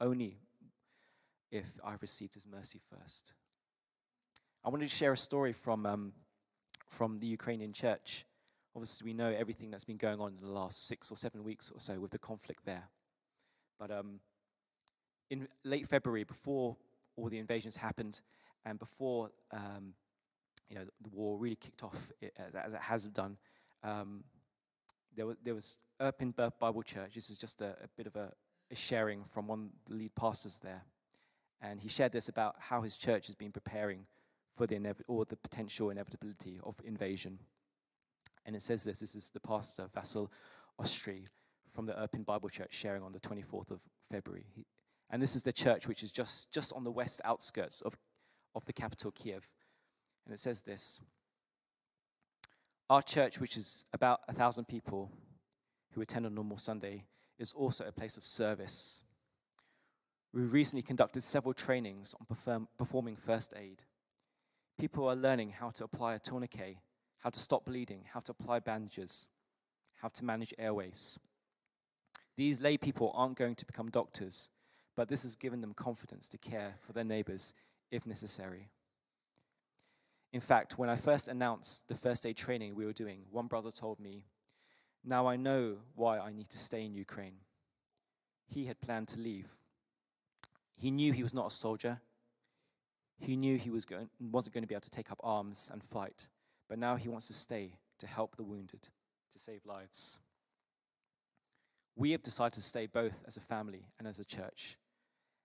Only 0.02 0.38
if 1.52 1.72
I've 1.84 2.02
received 2.02 2.34
his 2.34 2.48
mercy 2.48 2.80
first. 2.80 3.34
I 4.64 4.70
wanted 4.70 4.90
to 4.90 4.96
share 4.96 5.12
a 5.12 5.18
story 5.18 5.54
from, 5.54 5.86
um, 5.86 6.14
from 6.90 7.20
the 7.20 7.28
Ukrainian 7.28 7.74
church. 7.74 8.26
Obviously, 8.76 9.06
we 9.06 9.14
know 9.14 9.30
everything 9.30 9.70
that's 9.70 9.86
been 9.86 9.98
going 9.98 10.20
on 10.20 10.34
in 10.34 10.38
the 10.38 10.52
last 10.52 10.88
six 10.88 11.12
or 11.12 11.18
seven 11.18 11.44
weeks 11.44 11.72
or 11.72 11.82
so 11.82 12.00
with 12.00 12.12
the 12.12 12.20
conflict 12.20 12.66
there. 12.66 12.90
But 13.80 13.92
um, 13.92 14.20
in 15.30 15.48
late 15.66 15.88
February, 15.88 16.24
before 16.24 16.78
all 17.18 17.28
the 17.28 17.40
invasions 17.40 17.76
happened, 17.76 18.22
and 18.66 18.78
before 18.78 19.32
um, 19.52 19.94
you 20.70 20.76
know 20.76 20.86
the 21.02 21.10
war 21.10 21.38
really 21.38 21.56
kicked 21.56 21.84
off 21.84 22.12
as, 22.56 22.74
it 22.74 22.80
has 22.80 23.08
done, 23.08 23.38
um, 23.84 24.24
there, 25.16 25.26
was, 25.26 25.38
there 25.44 25.56
was 25.56 25.80
Irpin 26.00 26.34
Bible 26.60 26.84
Church. 26.84 27.16
This 27.16 27.30
is 27.30 27.38
just 27.38 27.62
a, 27.62 27.76
a 27.84 27.88
bit 27.98 28.08
of 28.08 28.16
a, 28.16 28.32
a 28.72 28.76
sharing 28.76 29.24
from 29.26 29.48
one 29.48 29.72
of 29.74 29.92
the 29.92 29.96
lead 29.96 30.16
pastors 30.16 30.60
there. 30.60 30.84
And 31.62 31.80
he 31.80 31.90
shared 31.90 32.12
this 32.12 32.30
about 32.30 32.56
how 32.60 32.82
his 32.82 32.98
church 32.98 33.28
has 33.28 33.36
been 33.36 33.52
preparing 33.52 34.06
for 34.56 34.66
the 34.66 34.76
inev- 34.76 35.02
or 35.08 35.26
the 35.26 35.36
potential 35.36 35.90
inevitability 35.90 36.60
of 36.64 36.82
invasion. 36.84 37.40
And 38.46 38.56
it 38.56 38.62
says 38.62 38.84
this 38.84 39.00
this 39.00 39.16
is 39.16 39.30
the 39.30 39.40
pastor, 39.40 39.88
Vasil 39.96 40.30
Ostry, 40.80 41.28
from 41.72 41.86
the 41.86 41.94
Irpin 41.94 42.26
Bible 42.26 42.50
Church, 42.50 42.74
sharing 42.74 43.04
on 43.04 43.12
the 43.12 43.20
24th 43.20 43.72
of 43.72 43.80
February. 44.10 44.46
He, 44.56 44.66
and 45.10 45.22
this 45.22 45.36
is 45.36 45.44
the 45.44 45.54
church 45.54 45.88
which 45.88 46.04
is 46.04 46.12
just, 46.12 46.52
just 46.52 46.74
on 46.74 46.84
the 46.84 46.92
west 46.92 47.22
outskirts 47.26 47.82
of, 47.82 47.98
of 48.56 48.66
the 48.66 48.74
capital, 48.74 49.12
Kiev. 49.12 49.52
And 50.26 50.34
it 50.34 50.40
says 50.40 50.64
this 50.64 51.02
Our 52.90 53.02
church, 53.02 53.40
which 53.40 53.58
is 53.58 53.86
about 53.94 54.22
a 54.28 54.34
thousand 54.34 54.68
people 54.68 55.12
who 55.92 56.02
attend 56.02 56.26
on 56.26 56.34
normal 56.34 56.58
Sunday, 56.58 57.04
is 57.38 57.54
also 57.54 57.86
a 57.86 57.92
place 57.92 58.18
of 58.18 58.24
service 58.24 59.04
we 60.34 60.44
recently 60.44 60.82
conducted 60.82 61.24
several 61.24 61.54
trainings 61.54 62.16
on 62.20 62.26
perform, 62.26 62.68
performing 62.78 63.16
first 63.16 63.54
aid. 63.58 63.84
People 64.80 65.08
are 65.08 65.16
learning 65.16 65.52
how 65.52 65.70
to 65.72 65.84
apply 65.84 66.16
a 66.16 66.20
tourniquet, 66.20 66.78
how 67.20 67.30
to 67.30 67.40
stop 67.40 67.66
bleeding, 67.66 68.06
how 68.14 68.22
to 68.22 68.32
apply 68.32 68.60
bandages, 68.60 69.28
how 70.02 70.08
to 70.08 70.26
manage 70.26 70.54
airways. 70.58 71.20
These 72.38 72.62
lay 72.62 72.78
people 72.78 73.12
aren't 73.14 73.38
going 73.38 73.56
to 73.56 73.66
become 73.66 73.90
doctors, 73.90 74.50
but 74.96 75.10
this 75.10 75.24
has 75.24 75.36
given 75.36 75.62
them 75.62 75.74
confidence 75.74 76.30
to 76.30 76.38
care 76.38 76.76
for 76.80 76.94
their 76.94 77.04
neighbors 77.04 77.54
if 77.92 78.06
necessary. 78.06 78.70
In 80.32 80.40
fact, 80.40 80.78
when 80.78 80.90
I 80.90 80.96
first 80.96 81.28
announced 81.28 81.90
the 81.90 81.96
first 81.96 82.26
aid 82.26 82.38
training 82.38 82.74
we 82.74 82.86
were 82.86 82.94
doing, 82.94 83.24
one 83.30 83.48
brother 83.48 83.70
told 83.70 84.00
me, 84.00 84.24
Now 85.04 85.28
I 85.28 85.36
know 85.36 85.80
why 85.94 86.20
I 86.20 86.32
need 86.32 86.50
to 86.52 86.58
stay 86.58 86.86
in 86.86 86.94
Ukraine. 86.94 87.42
He 88.48 88.66
had 88.66 88.80
planned 88.80 89.10
to 89.10 89.20
leave 89.20 89.58
he 90.82 90.90
knew 90.90 91.14
he 91.14 91.22
was 91.22 91.34
not 91.36 91.46
a 91.46 91.52
soldier. 91.52 92.02
He 93.20 93.36
knew 93.36 93.60
he 93.60 93.70
was 93.70 93.86
going, 93.86 94.10
wasn't 94.20 94.56
going 94.56 94.64
to 94.64 94.68
be 94.68 94.74
able 94.74 94.82
to 94.82 94.90
take 94.90 95.12
up 95.12 95.20
arms 95.24 95.70
and 95.72 95.84
fight. 95.84 96.28
But 96.68 96.80
now 96.80 96.96
he 96.96 97.08
wants 97.08 97.28
to 97.28 97.36
stay 97.36 97.74
to 98.00 98.08
help 98.08 98.36
the 98.36 98.44
wounded, 98.44 98.88
to 99.32 99.38
save 99.38 99.64
lives. 99.64 100.20
We 101.96 102.14
have 102.14 102.24
decided 102.24 102.54
to 102.54 102.64
stay 102.64 102.88
both 102.88 103.22
as 103.28 103.38
a 103.38 103.42
family 103.42 103.90
and 104.00 104.08
as 104.08 104.18
a 104.18 104.26
church. 104.26 104.80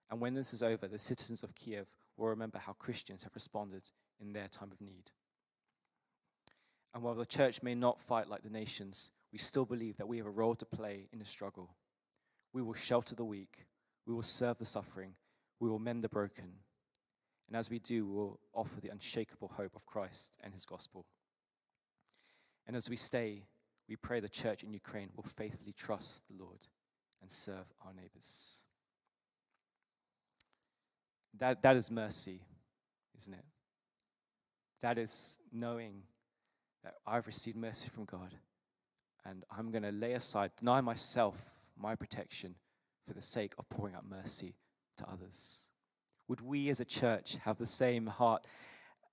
And 0.09 0.19
when 0.19 0.33
this 0.33 0.55
is 0.55 0.63
over, 0.63 0.87
the 0.87 0.97
citizens 0.97 1.43
of 1.43 1.53
Kiev 1.53 1.93
will 2.17 2.29
remember 2.29 2.57
how 2.57 2.73
Christians 2.73 3.21
have 3.21 3.35
responded 3.35 3.91
in 4.19 4.33
their 4.33 4.47
time 4.47 4.71
of 4.71 4.81
need. 4.81 5.11
And 6.95 7.03
while 7.03 7.13
the 7.13 7.27
church 7.27 7.61
may 7.61 7.75
not 7.75 7.99
fight 7.99 8.27
like 8.27 8.41
the 8.41 8.49
nations, 8.49 9.11
we 9.31 9.37
still 9.37 9.65
believe 9.65 9.97
that 9.97 10.07
we 10.07 10.17
have 10.17 10.25
a 10.25 10.31
role 10.31 10.55
to 10.55 10.65
play 10.65 11.09
in 11.13 11.19
the 11.19 11.25
struggle. 11.25 11.75
We 12.53 12.63
will 12.63 12.73
shelter 12.73 13.13
the 13.13 13.23
weak, 13.23 13.67
we 14.07 14.15
will 14.15 14.23
serve 14.23 14.57
the 14.57 14.65
suffering, 14.65 15.13
we 15.59 15.69
will 15.69 15.79
mend 15.79 16.03
the 16.03 16.09
broken, 16.09 16.51
And 17.47 17.55
as 17.55 17.69
we 17.69 17.79
do, 17.79 18.05
we'll 18.05 18.39
offer 18.53 18.81
the 18.81 18.89
unshakable 18.89 19.53
hope 19.55 19.75
of 19.75 19.85
Christ 19.85 20.37
and 20.43 20.53
his 20.53 20.65
gospel. 20.65 21.05
And 22.67 22.75
as 22.75 22.89
we 22.89 22.97
stay, 22.97 23.45
we 23.87 23.95
pray 23.95 24.19
the 24.19 24.27
church 24.27 24.63
in 24.63 24.73
Ukraine 24.73 25.09
will 25.15 25.23
faithfully 25.23 25.71
trust 25.71 26.27
the 26.27 26.33
Lord 26.33 26.67
and 27.21 27.31
serve 27.31 27.73
our 27.85 27.93
neighbors. 27.93 28.65
That, 31.37 31.61
that 31.61 31.77
is 31.77 31.89
mercy, 31.89 32.41
isn't 33.17 33.33
it? 33.33 33.45
That 34.81 34.97
is 34.97 35.39
knowing 35.51 36.03
that 36.83 36.95
I've 37.05 37.27
received 37.27 37.57
mercy 37.57 37.89
from 37.89 38.05
God 38.05 38.35
and 39.25 39.43
I'm 39.49 39.71
going 39.71 39.83
to 39.83 39.91
lay 39.91 40.13
aside, 40.13 40.51
deny 40.57 40.81
myself 40.81 41.61
my 41.77 41.95
protection 41.95 42.55
for 43.05 43.13
the 43.13 43.21
sake 43.21 43.53
of 43.57 43.69
pouring 43.69 43.95
out 43.95 44.05
mercy 44.05 44.55
to 44.97 45.09
others. 45.09 45.69
Would 46.27 46.41
we 46.41 46.69
as 46.69 46.79
a 46.79 46.85
church 46.85 47.37
have 47.43 47.57
the 47.57 47.67
same 47.67 48.07
heart 48.07 48.45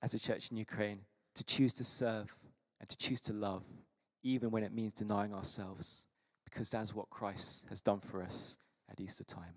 as 0.03 0.15
a 0.15 0.19
church 0.19 0.51
in 0.51 0.57
Ukraine 0.57 1.01
to 1.35 1.45
choose 1.45 1.73
to 1.75 1.85
serve 1.85 2.35
and 2.81 2.89
to 2.89 2.97
choose 2.97 3.21
to 3.23 3.33
love, 3.33 3.65
even 4.23 4.51
when 4.51 4.65
it 4.65 4.73
means 4.73 4.93
denying 4.93 5.33
ourselves? 5.33 6.07
Because 6.45 6.71
that's 6.71 6.95
what 6.95 7.11
Christ 7.11 7.69
has 7.69 7.81
done 7.81 8.01
for 8.01 8.23
us 8.23 8.59
at 8.91 9.01
Easter 9.01 9.25
time. 9.25 9.55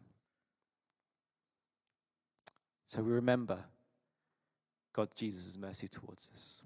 So 2.86 3.01
we 3.01 3.12
remember 3.12 3.65
God, 4.93 5.10
Jesus' 5.15 5.57
mercy 5.57 5.88
towards 5.88 6.31
us. 6.31 6.63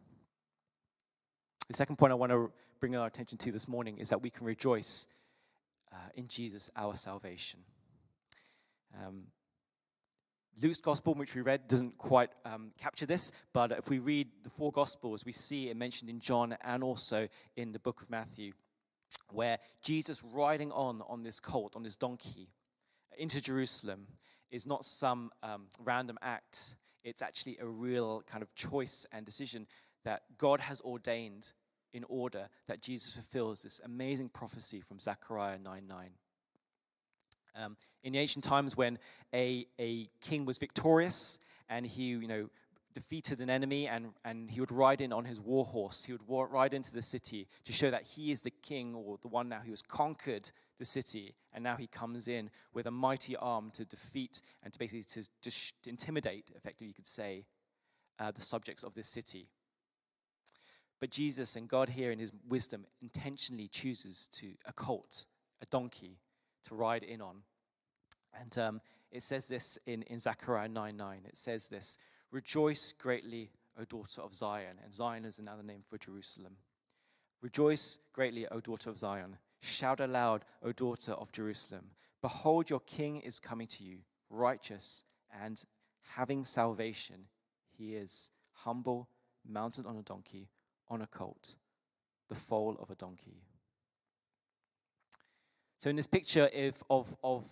The 1.67 1.73
second 1.73 1.97
point 1.97 2.11
I 2.11 2.15
want 2.15 2.31
to 2.31 2.51
bring 2.79 2.95
our 2.95 3.07
attention 3.07 3.37
to 3.39 3.51
this 3.51 3.67
morning 3.67 3.97
is 3.97 4.09
that 4.09 4.21
we 4.21 4.29
can 4.29 4.45
rejoice 4.45 5.07
uh, 5.91 5.95
in 6.15 6.27
Jesus, 6.27 6.69
our 6.75 6.95
salvation. 6.95 7.59
Um, 8.95 9.23
Luke's 10.61 10.79
gospel, 10.79 11.15
which 11.15 11.33
we 11.33 11.41
read, 11.41 11.67
doesn't 11.67 11.97
quite 11.97 12.29
um, 12.45 12.71
capture 12.77 13.05
this, 13.05 13.31
but 13.51 13.71
if 13.71 13.89
we 13.89 13.97
read 13.97 14.27
the 14.43 14.49
four 14.49 14.71
gospels, 14.71 15.25
we 15.25 15.31
see 15.31 15.69
it 15.69 15.77
mentioned 15.77 16.09
in 16.09 16.19
John 16.19 16.55
and 16.63 16.83
also 16.83 17.27
in 17.55 17.71
the 17.71 17.79
book 17.79 18.01
of 18.01 18.09
Matthew, 18.09 18.53
where 19.31 19.57
Jesus 19.81 20.23
riding 20.23 20.71
on 20.71 21.01
on 21.07 21.23
this 21.23 21.39
colt, 21.39 21.75
on 21.75 21.83
this 21.83 21.95
donkey, 21.95 22.49
into 23.17 23.41
Jerusalem, 23.41 24.07
is 24.51 24.67
not 24.67 24.85
some 24.85 25.31
um, 25.41 25.67
random 25.83 26.19
act. 26.21 26.75
It's 27.03 27.23
actually 27.23 27.57
a 27.59 27.65
real 27.65 28.21
kind 28.27 28.43
of 28.43 28.53
choice 28.53 29.05
and 29.11 29.25
decision 29.25 29.65
that 30.05 30.21
God 30.37 30.59
has 30.59 30.79
ordained 30.81 31.53
in 31.93 32.03
order 32.07 32.49
that 32.67 32.81
Jesus 32.81 33.13
fulfills 33.13 33.63
this 33.63 33.81
amazing 33.83 34.29
prophecy 34.29 34.81
from 34.81 34.99
Zechariah 34.99 35.57
9 35.57 35.87
9. 35.87 36.09
Um, 37.55 37.75
in 38.03 38.13
the 38.13 38.19
ancient 38.19 38.43
times, 38.43 38.77
when 38.77 38.97
a, 39.33 39.67
a 39.79 40.09
king 40.21 40.45
was 40.45 40.57
victorious 40.57 41.39
and 41.69 41.85
he, 41.85 42.03
you 42.03 42.27
know, 42.27 42.49
defeated 42.93 43.39
an 43.39 43.49
enemy 43.49 43.87
and, 43.87 44.13
and 44.25 44.49
he 44.51 44.59
would 44.59 44.71
ride 44.71 45.01
in 45.01 45.13
on 45.13 45.25
his 45.25 45.39
war 45.39 45.65
horse, 45.65 46.05
he 46.05 46.11
would 46.11 46.27
war, 46.27 46.47
ride 46.47 46.73
into 46.73 46.93
the 46.93 47.01
city 47.01 47.47
to 47.63 47.73
show 47.73 47.89
that 47.89 48.05
he 48.05 48.31
is 48.31 48.41
the 48.41 48.49
king 48.49 48.95
or 48.95 49.17
the 49.21 49.27
one 49.27 49.49
now 49.49 49.61
who 49.63 49.71
has 49.71 49.81
conquered 49.81 50.51
the 50.79 50.85
city. 50.85 51.35
And 51.53 51.63
now 51.63 51.75
he 51.75 51.87
comes 51.87 52.27
in 52.27 52.49
with 52.73 52.87
a 52.87 52.91
mighty 52.91 53.35
arm 53.35 53.71
to 53.73 53.85
defeat 53.85 54.41
and 54.63 54.73
to 54.73 54.79
basically 54.79 55.03
to, 55.03 55.29
to, 55.41 55.89
intimidate, 55.89 56.51
effectively, 56.55 56.87
you 56.87 56.93
could 56.93 57.07
say, 57.07 57.45
uh, 58.19 58.31
the 58.31 58.41
subjects 58.41 58.83
of 58.83 58.93
this 58.93 59.07
city. 59.07 59.47
But 60.99 61.09
Jesus 61.09 61.55
and 61.55 61.67
God 61.67 61.89
here 61.89 62.11
in 62.11 62.19
his 62.19 62.31
wisdom 62.47 62.85
intentionally 63.01 63.67
chooses 63.67 64.27
to 64.33 64.53
a 64.65 64.73
colt, 64.73 65.25
a 65.61 65.65
donkey, 65.65 66.19
to 66.63 66.75
ride 66.75 67.03
in 67.03 67.21
on. 67.21 67.37
And 68.39 68.57
um, 68.57 68.81
it 69.11 69.23
says 69.23 69.47
this 69.47 69.77
in, 69.85 70.03
in 70.03 70.17
Zechariah 70.19 70.69
9 70.69 70.95
9. 70.95 71.21
It 71.25 71.37
says 71.37 71.67
this 71.67 71.97
Rejoice 72.31 72.93
greatly, 72.93 73.51
O 73.79 73.83
daughter 73.83 74.21
of 74.21 74.33
Zion. 74.33 74.77
And 74.83 74.93
Zion 74.93 75.25
is 75.25 75.39
another 75.39 75.63
name 75.63 75.83
for 75.85 75.97
Jerusalem. 75.97 76.57
Rejoice 77.41 77.99
greatly, 78.13 78.47
O 78.47 78.59
daughter 78.59 78.89
of 78.89 78.97
Zion. 78.97 79.37
Shout 79.59 79.99
aloud, 79.99 80.45
O 80.63 80.71
daughter 80.71 81.13
of 81.13 81.31
Jerusalem. 81.31 81.91
Behold, 82.21 82.69
your 82.69 82.81
king 82.81 83.17
is 83.17 83.39
coming 83.39 83.67
to 83.67 83.83
you, 83.83 83.99
righteous 84.29 85.03
and 85.43 85.63
having 86.15 86.45
salvation. 86.45 87.25
He 87.77 87.95
is 87.95 88.31
humble, 88.51 89.09
mounted 89.47 89.85
on 89.85 89.97
a 89.97 90.03
donkey, 90.03 90.49
on 90.87 91.01
a 91.01 91.07
colt, 91.07 91.55
the 92.29 92.35
foal 92.35 92.77
of 92.79 92.91
a 92.91 92.95
donkey. 92.95 93.41
So 95.81 95.89
in 95.89 95.95
this 95.95 96.05
picture 96.05 96.47
of, 96.55 96.83
of, 96.91 97.15
of 97.23 97.43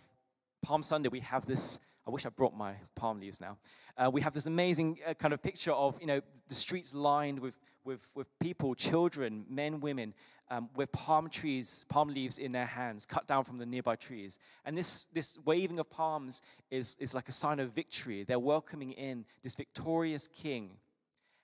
Palm 0.61 0.83
Sunday, 0.83 1.09
we 1.09 1.21
have 1.21 1.47
this. 1.47 1.79
I 2.05 2.11
wish 2.11 2.27
I 2.27 2.29
brought 2.29 2.55
my 2.55 2.75
palm 2.93 3.19
leaves 3.19 3.41
now. 3.41 3.57
Uh, 3.97 4.11
we 4.13 4.21
have 4.21 4.33
this 4.33 4.45
amazing 4.45 4.99
uh, 5.03 5.15
kind 5.15 5.33
of 5.33 5.41
picture 5.41 5.71
of 5.71 5.99
you 5.99 6.05
know 6.05 6.21
the 6.47 6.53
streets 6.53 6.93
lined 6.93 7.39
with 7.39 7.57
with, 7.83 8.07
with 8.13 8.27
people, 8.37 8.75
children, 8.75 9.45
men, 9.49 9.79
women, 9.79 10.13
um, 10.51 10.69
with 10.75 10.91
palm 10.91 11.27
trees, 11.27 11.87
palm 11.89 12.09
leaves 12.09 12.37
in 12.37 12.51
their 12.51 12.67
hands, 12.67 13.07
cut 13.07 13.25
down 13.25 13.45
from 13.45 13.57
the 13.57 13.65
nearby 13.65 13.95
trees. 13.95 14.37
And 14.63 14.77
this 14.77 15.05
this 15.05 15.39
waving 15.43 15.79
of 15.79 15.89
palms 15.89 16.43
is 16.69 16.97
is 16.99 17.15
like 17.15 17.29
a 17.29 17.31
sign 17.31 17.59
of 17.59 17.73
victory. 17.73 18.25
They're 18.25 18.37
welcoming 18.37 18.91
in 18.91 19.25
this 19.41 19.55
victorious 19.55 20.27
King. 20.27 20.77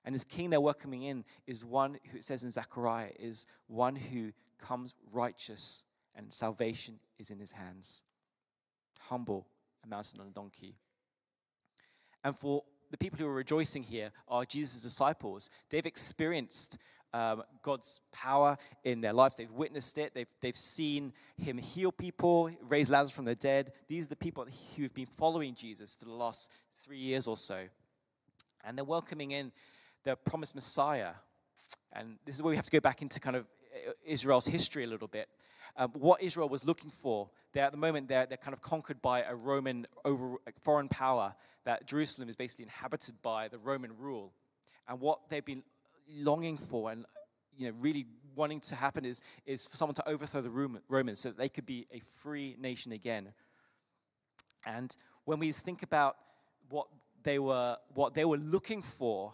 And 0.04 0.14
this 0.14 0.24
king 0.24 0.52
they're 0.52 0.62
welcoming 0.62 1.02
in 1.02 1.26
is 1.48 1.66
one 1.66 1.98
who 2.12 2.18
it 2.20 2.24
says 2.24 2.44
in 2.44 2.52
Zechariah 2.52 3.10
is 3.18 3.48
one 3.66 3.96
who 3.96 4.34
comes 4.60 4.94
righteous 5.12 5.84
and 6.16 6.34
salvation 6.34 7.00
is 7.20 7.32
in 7.32 7.40
his 7.40 7.52
hands. 7.52 8.04
Humble 9.10 9.48
and 9.84 9.90
mounted 9.90 10.20
on 10.20 10.28
a 10.28 10.32
donkey. 10.32 10.76
And 12.24 12.38
for 12.38 12.64
the 12.92 12.98
people 12.98 13.20
who 13.20 13.28
are 13.28 13.34
rejoicing 13.34 13.84
here 13.84 14.12
are 14.28 14.46
Jesus' 14.46 14.82
disciples. 14.82 15.50
They've 15.70 15.86
experienced 15.86 16.78
um, 17.14 17.44
God's 17.62 18.02
power 18.12 18.58
in 18.84 19.02
their 19.02 19.14
lives. 19.14 19.36
They've 19.36 19.52
witnessed 19.52 19.98
it. 19.98 20.14
They've, 20.14 20.32
they've 20.42 20.56
seen 20.56 21.14
him 21.38 21.58
heal 21.58 21.92
people, 21.92 22.50
raise 22.68 22.90
Lazarus 22.90 23.16
from 23.16 23.26
the 23.26 23.36
dead. 23.36 23.72
These 23.88 24.08
are 24.08 24.10
the 24.10 24.16
people 24.16 24.46
who've 24.76 24.94
been 24.94 25.06
following 25.06 25.56
Jesus 25.56 25.96
for 25.96 26.06
the 26.06 26.12
last 26.12 26.54
three 26.84 26.98
years 26.98 27.28
or 27.28 27.38
so. 27.38 27.66
And 28.64 28.78
they're 28.78 28.86
welcoming 28.86 29.32
in 29.32 29.52
the 30.04 30.16
promised 30.16 30.56
Messiah. 30.56 31.12
And 31.94 32.18
this 32.26 32.36
is 32.36 32.42
where 32.42 32.50
we 32.50 32.56
have 32.56 32.66
to 32.66 32.72
go 32.72 32.80
back 32.80 33.02
into 33.02 33.20
kind 33.20 33.36
of 33.36 33.46
Israel's 34.04 34.48
history 34.48 34.84
a 34.84 34.88
little 34.88 35.08
bit 35.08 35.30
um, 35.78 35.92
what 35.94 36.22
Israel 36.22 36.50
was 36.50 36.66
looking 36.66 36.90
for. 36.90 37.30
They're, 37.54 37.66
at 37.66 37.72
the 37.72 37.78
moment, 37.78 38.08
they're, 38.08 38.26
they're 38.26 38.38
kind 38.38 38.54
of 38.54 38.62
conquered 38.62 39.02
by 39.02 39.24
a 39.24 39.36
Roman 39.36 39.86
over, 40.04 40.36
foreign 40.62 40.88
power, 40.88 41.36
that 41.66 41.88
Jerusalem 41.88 42.30
is 42.30 42.36
basically 42.36 42.64
inhabited 42.64 43.22
by 43.22 43.48
the 43.48 43.58
Roman 43.58 43.92
rule. 43.98 44.34
And 44.88 45.00
what 45.00 45.30
they've 45.30 45.44
been 45.44 45.64
longing 46.08 46.58
for 46.58 46.92
and 46.92 47.06
you 47.58 47.68
know, 47.68 47.76
really 47.80 48.06
wanting 48.36 48.60
to 48.60 48.76
happen 48.76 49.06
is, 49.06 49.22
is 49.46 49.66
for 49.66 49.78
someone 49.78 49.96
to 49.96 50.08
overthrow 50.08 50.42
the 50.42 50.80
Romans 50.90 51.20
so 51.20 51.30
that 51.30 51.38
they 51.38 51.50
could 51.50 51.66
be 51.66 51.88
a 51.92 52.00
free 52.00 52.56
nation 52.60 52.92
again. 52.92 53.34
And 54.66 54.96
when 55.24 55.40
we 55.40 55.52
think 55.52 55.84
about 55.84 56.18
what 56.70 56.88
they 57.24 57.40
were, 57.40 57.78
what 57.94 58.14
they 58.14 58.26
were 58.26 58.38
looking 58.38 58.82
for 58.82 59.34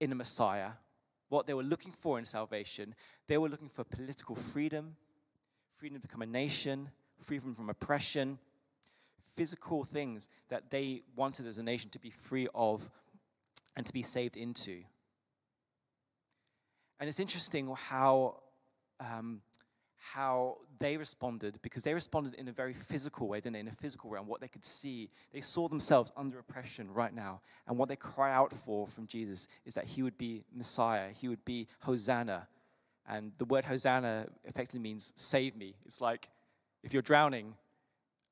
in 0.00 0.12
a 0.12 0.14
Messiah, 0.14 0.72
what 1.28 1.46
they 1.46 1.54
were 1.54 1.62
looking 1.62 1.92
for 1.92 2.18
in 2.18 2.24
salvation, 2.24 2.94
they 3.26 3.38
were 3.38 3.48
looking 3.48 3.68
for 3.68 3.82
political 3.84 4.36
freedom, 4.36 4.96
freedom 5.76 6.00
to 6.00 6.08
become 6.08 6.22
a 6.22 6.26
nation, 6.26 6.88
freedom 7.20 7.54
from 7.54 7.68
oppression, 7.68 8.38
physical 9.34 9.84
things 9.84 10.30
that 10.48 10.70
they 10.70 11.02
wanted 11.14 11.46
as 11.46 11.58
a 11.58 11.62
nation 11.62 11.90
to 11.90 11.98
be 11.98 12.08
free 12.08 12.48
of 12.54 12.90
and 13.76 13.84
to 13.84 13.92
be 13.92 14.02
saved 14.02 14.38
into. 14.38 14.82
And 16.98 17.08
it's 17.08 17.20
interesting 17.20 17.70
how, 17.76 18.40
um, 19.00 19.42
how 20.14 20.56
they 20.78 20.96
responded 20.96 21.58
because 21.60 21.82
they 21.82 21.92
responded 21.92 22.32
in 22.34 22.48
a 22.48 22.52
very 22.52 22.72
physical 22.72 23.28
way, 23.28 23.40
didn't 23.40 23.52
they? 23.52 23.60
In 23.60 23.68
a 23.68 23.72
physical 23.72 24.08
realm, 24.08 24.26
what 24.26 24.40
they 24.40 24.48
could 24.48 24.64
see. 24.64 25.10
They 25.30 25.42
saw 25.42 25.68
themselves 25.68 26.10
under 26.16 26.38
oppression 26.38 26.90
right 26.90 27.12
now. 27.12 27.42
And 27.68 27.76
what 27.76 27.90
they 27.90 27.96
cry 27.96 28.32
out 28.32 28.54
for 28.54 28.86
from 28.86 29.06
Jesus 29.06 29.46
is 29.66 29.74
that 29.74 29.84
he 29.84 30.02
would 30.02 30.16
be 30.16 30.44
Messiah, 30.54 31.10
he 31.10 31.28
would 31.28 31.44
be 31.44 31.66
Hosanna, 31.80 32.48
and 33.08 33.32
the 33.38 33.44
word 33.44 33.64
Hosanna 33.64 34.26
effectively 34.44 34.80
means 34.80 35.12
save 35.16 35.56
me. 35.56 35.74
It's 35.84 36.00
like 36.00 36.28
if 36.82 36.92
you're 36.92 37.02
drowning, 37.02 37.54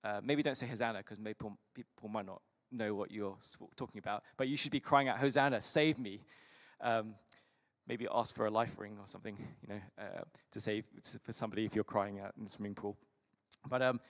uh, 0.03 0.21
maybe 0.23 0.43
don't 0.43 0.57
say 0.57 0.67
Hosanna 0.67 0.99
because 0.99 1.19
maybe 1.19 1.35
people, 1.35 1.59
people, 1.75 2.09
might 2.09 2.27
not 2.27 2.43
know 2.71 2.95
what 2.95 3.11
you're 3.11 3.37
talking 3.77 3.99
about, 3.99 4.23
but 4.37 4.49
you 4.49 4.57
should 4.57 4.73
be 4.73 4.81
crying 4.81 5.09
out, 5.09 5.19
Hosanna, 5.19 5.61
save 5.61 5.99
me. 5.99 6.21
Um, 6.81 7.15
maybe 7.87 8.07
ask 8.13 8.35
for 8.35 8.47
a 8.47 8.51
life 8.51 8.75
ring 8.79 8.97
or 8.99 9.07
something, 9.07 9.37
you 9.63 9.75
know, 9.75 9.81
uh, 9.99 10.23
to 10.51 10.61
save 10.61 10.85
for 11.23 11.33
somebody 11.33 11.65
if 11.65 11.75
you're 11.75 11.85
crying 11.85 12.19
out 12.21 12.33
in 12.37 12.45
the 12.45 12.51
swimming 12.51 12.75
pool. 12.75 12.97
But, 13.69 13.83
um, 13.83 14.01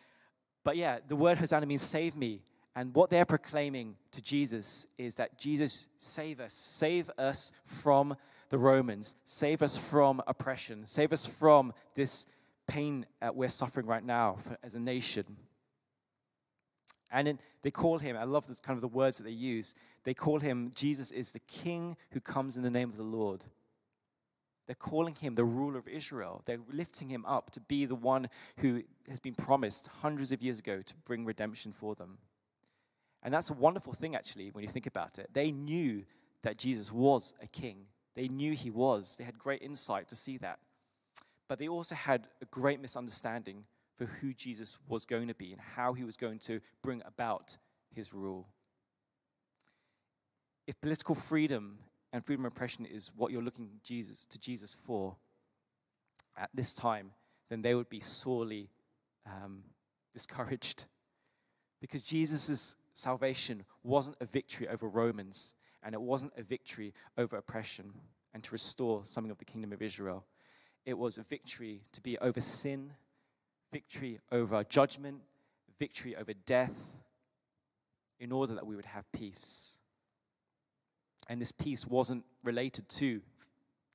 but 0.63 0.77
yeah, 0.77 0.99
the 1.07 1.17
word 1.17 1.39
Hosanna 1.39 1.67
means 1.67 1.83
save 1.83 2.17
me. 2.17 2.43
And 2.77 2.95
what 2.95 3.11
they're 3.11 3.25
proclaiming 3.25 3.97
to 4.13 4.23
Jesus 4.23 4.87
is 4.99 5.15
that 5.17 5.39
Jesus, 5.39 5.87
save 5.97 6.41
us, 6.41 6.53
save 6.53 7.11
us 7.19 7.53
from 7.65 8.17
the 8.55 8.59
Romans. 8.59 9.17
Save 9.25 9.63
us 9.63 9.77
from 9.77 10.23
oppression. 10.29 10.87
Save 10.87 11.13
us 11.13 11.27
from 11.27 11.73
this 11.97 12.29
pain 12.69 13.05
that 13.21 13.35
we're 13.35 13.49
suffering 13.49 13.85
right 13.85 14.05
now 14.05 14.37
for, 14.39 14.57
as 14.63 14.77
a 14.77 14.79
nation. 14.79 15.25
And 17.11 17.37
they 17.63 17.73
call 17.73 17.99
him, 17.99 18.17
I 18.17 18.23
love 18.23 18.47
this 18.47 18.61
kind 18.61 18.77
of 18.77 18.81
the 18.81 18.87
words 18.87 19.19
that 19.19 19.25
they 19.25 19.33
use. 19.33 19.75
They 20.05 20.15
call 20.15 20.39
him, 20.39 20.71
Jesus 20.73 21.11
is 21.11 21.33
the 21.33 21.41
king 21.41 21.97
who 22.13 22.21
comes 22.21 22.57
in 22.57 22.63
the 22.63 22.71
name 22.71 22.91
of 22.91 22.97
the 22.97 23.03
Lord. 23.03 23.45
They're 24.69 24.77
calling 24.77 25.17
him 25.17 25.35
the 25.35 25.45
ruler 25.45 25.77
of 25.77 25.89
Israel. 25.89 26.41
They're 26.45 26.61
lifting 26.71 27.09
him 27.09 27.27
up 27.27 27.51
to 27.51 27.61
be 27.61 27.87
the 27.87 27.97
one 27.97 28.29
who 28.59 28.85
has 29.09 29.19
been 29.19 29.35
promised 29.35 29.89
hundreds 30.01 30.31
of 30.31 30.43
years 30.45 30.61
ago 30.61 30.81
to 30.81 30.95
bring 31.05 31.25
redemption 31.25 31.73
for 31.73 31.97
them. 31.97 32.19
And 33.21 33.35
that's 33.35 33.51
a 33.51 33.55
wonderful 33.55 33.95
thing, 33.95 34.15
actually, 34.15 34.51
when 34.51 34.63
you 34.63 34.69
think 34.69 34.87
about 34.87 35.19
it. 35.19 35.31
They 35.33 35.51
knew 35.51 36.05
that 36.43 36.57
Jesus 36.57 36.93
was 36.93 37.35
a 37.43 37.49
king, 37.49 37.87
they 38.15 38.29
knew 38.29 38.53
he 38.53 38.71
was. 38.71 39.17
They 39.17 39.25
had 39.25 39.39
great 39.39 39.63
insight 39.63 40.09
to 40.09 40.17
see 40.17 40.39
that. 40.39 40.59
But 41.49 41.59
they 41.59 41.69
also 41.69 41.95
had 41.95 42.29
a 42.41 42.47
great 42.47 42.81
misunderstanding 42.81 43.65
for 43.97 44.07
who 44.07 44.33
Jesus 44.33 44.79
was 44.89 45.05
going 45.05 45.29
to 45.29 45.35
be 45.35 45.53
and 45.53 45.61
how 45.61 45.93
he 45.93 46.05
was 46.05 46.17
going 46.17 46.39
to 46.41 46.61
bring 46.83 47.03
about 47.05 47.57
his 47.95 48.13
rule. 48.13 48.49
If 50.67 50.81
political 50.81 51.15
freedom 51.15 51.79
and 52.13 52.25
freedom 52.25 52.45
of 52.45 52.53
oppression 52.53 52.87
is 52.87 53.11
what 53.15 53.31
you're 53.31 53.43
looking 53.43 53.69
Jesus 53.83 54.25
to 54.27 54.41
Jesus 54.41 54.75
for 54.75 55.17
at 56.37 56.51
this 56.55 56.75
time, 56.75 57.13
then 57.51 57.63
they 57.63 57.75
would 57.75 57.89
be 57.89 58.01
sorely 58.01 58.71
um, 59.27 59.63
discouraged 60.13 60.87
because 61.81 62.03
Jesus' 62.03 62.77
salvation 62.95 63.65
wasn't 63.83 64.17
a 64.21 64.25
victory 64.25 64.67
over 64.69 64.89
Romans 64.89 65.55
and 65.85 65.95
it 65.95 66.01
wasn't 66.01 66.33
a 66.37 66.43
victory 66.43 66.95
over 67.19 67.37
oppression 67.37 67.93
and 68.33 68.43
to 68.43 68.53
restore 68.53 69.03
something 69.05 69.31
of 69.31 69.39
the 69.39 69.45
kingdom 69.45 69.73
of 69.73 69.83
Israel. 69.83 70.25
It 70.85 70.99
was 70.99 71.19
a 71.19 71.23
victory 71.23 71.83
to 71.93 72.01
be 72.01 72.19
over 72.19 72.41
sin 72.41 72.93
victory 73.75 74.21
over 74.31 74.63
judgment, 74.63 75.21
victory 75.81 76.15
over 76.15 76.33
death, 76.33 76.97
in 78.21 78.31
order 78.31 78.55
that 78.55 78.65
we 78.65 78.77
would 78.77 78.85
have 78.85 79.11
peace. 79.11 79.81
And 81.29 81.41
this 81.41 81.51
peace 81.51 81.85
wasn't 81.85 82.25
related 82.45 82.89
to, 82.91 83.07
you 83.07 83.23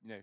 know, 0.04 0.20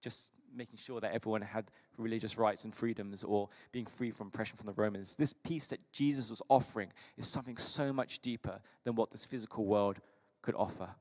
just 0.00 0.32
making 0.54 0.78
sure 0.78 1.00
that 1.00 1.12
everyone 1.12 1.42
had 1.42 1.72
religious 1.98 2.38
rights 2.38 2.64
and 2.64 2.72
freedoms 2.74 3.24
or 3.24 3.48
being 3.72 3.84
free 3.84 4.12
from 4.12 4.28
oppression 4.28 4.56
from 4.56 4.66
the 4.66 4.80
Romans. 4.80 5.16
This 5.16 5.32
peace 5.32 5.66
that 5.68 5.80
Jesus 5.92 6.30
was 6.30 6.40
offering 6.48 6.92
is 7.16 7.26
something 7.26 7.56
so 7.56 7.92
much 7.92 8.20
deeper 8.20 8.60
than 8.84 8.94
what 8.94 9.10
this 9.10 9.26
physical 9.26 9.64
world 9.64 9.98
could 10.40 10.54
offer. 10.54 10.94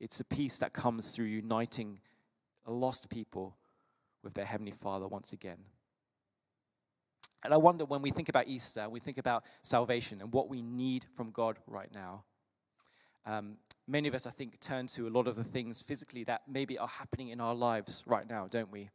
It's 0.00 0.18
a 0.20 0.24
peace 0.24 0.58
that 0.58 0.72
comes 0.72 1.10
through 1.10 1.26
uniting 1.26 2.00
a 2.66 2.72
lost 2.72 3.10
people 3.10 3.56
with 4.22 4.34
their 4.34 4.46
Heavenly 4.46 4.72
Father 4.72 5.06
once 5.06 5.32
again. 5.32 5.58
And 7.42 7.54
I 7.54 7.56
wonder 7.56 7.84
when 7.84 8.02
we 8.02 8.10
think 8.10 8.28
about 8.28 8.48
Easter, 8.48 8.88
we 8.88 9.00
think 9.00 9.18
about 9.18 9.44
salvation 9.62 10.20
and 10.20 10.32
what 10.32 10.48
we 10.48 10.62
need 10.62 11.06
from 11.14 11.30
God 11.30 11.58
right 11.66 11.90
now. 11.94 12.24
Um, 13.26 13.56
many 13.86 14.08
of 14.08 14.14
us, 14.14 14.26
I 14.26 14.30
think, 14.30 14.60
turn 14.60 14.86
to 14.88 15.06
a 15.06 15.10
lot 15.10 15.26
of 15.26 15.36
the 15.36 15.44
things 15.44 15.80
physically 15.80 16.24
that 16.24 16.42
maybe 16.48 16.78
are 16.78 16.88
happening 16.88 17.28
in 17.28 17.40
our 17.40 17.54
lives 17.54 18.04
right 18.06 18.28
now, 18.28 18.46
don't 18.50 18.70
we? 18.70 18.90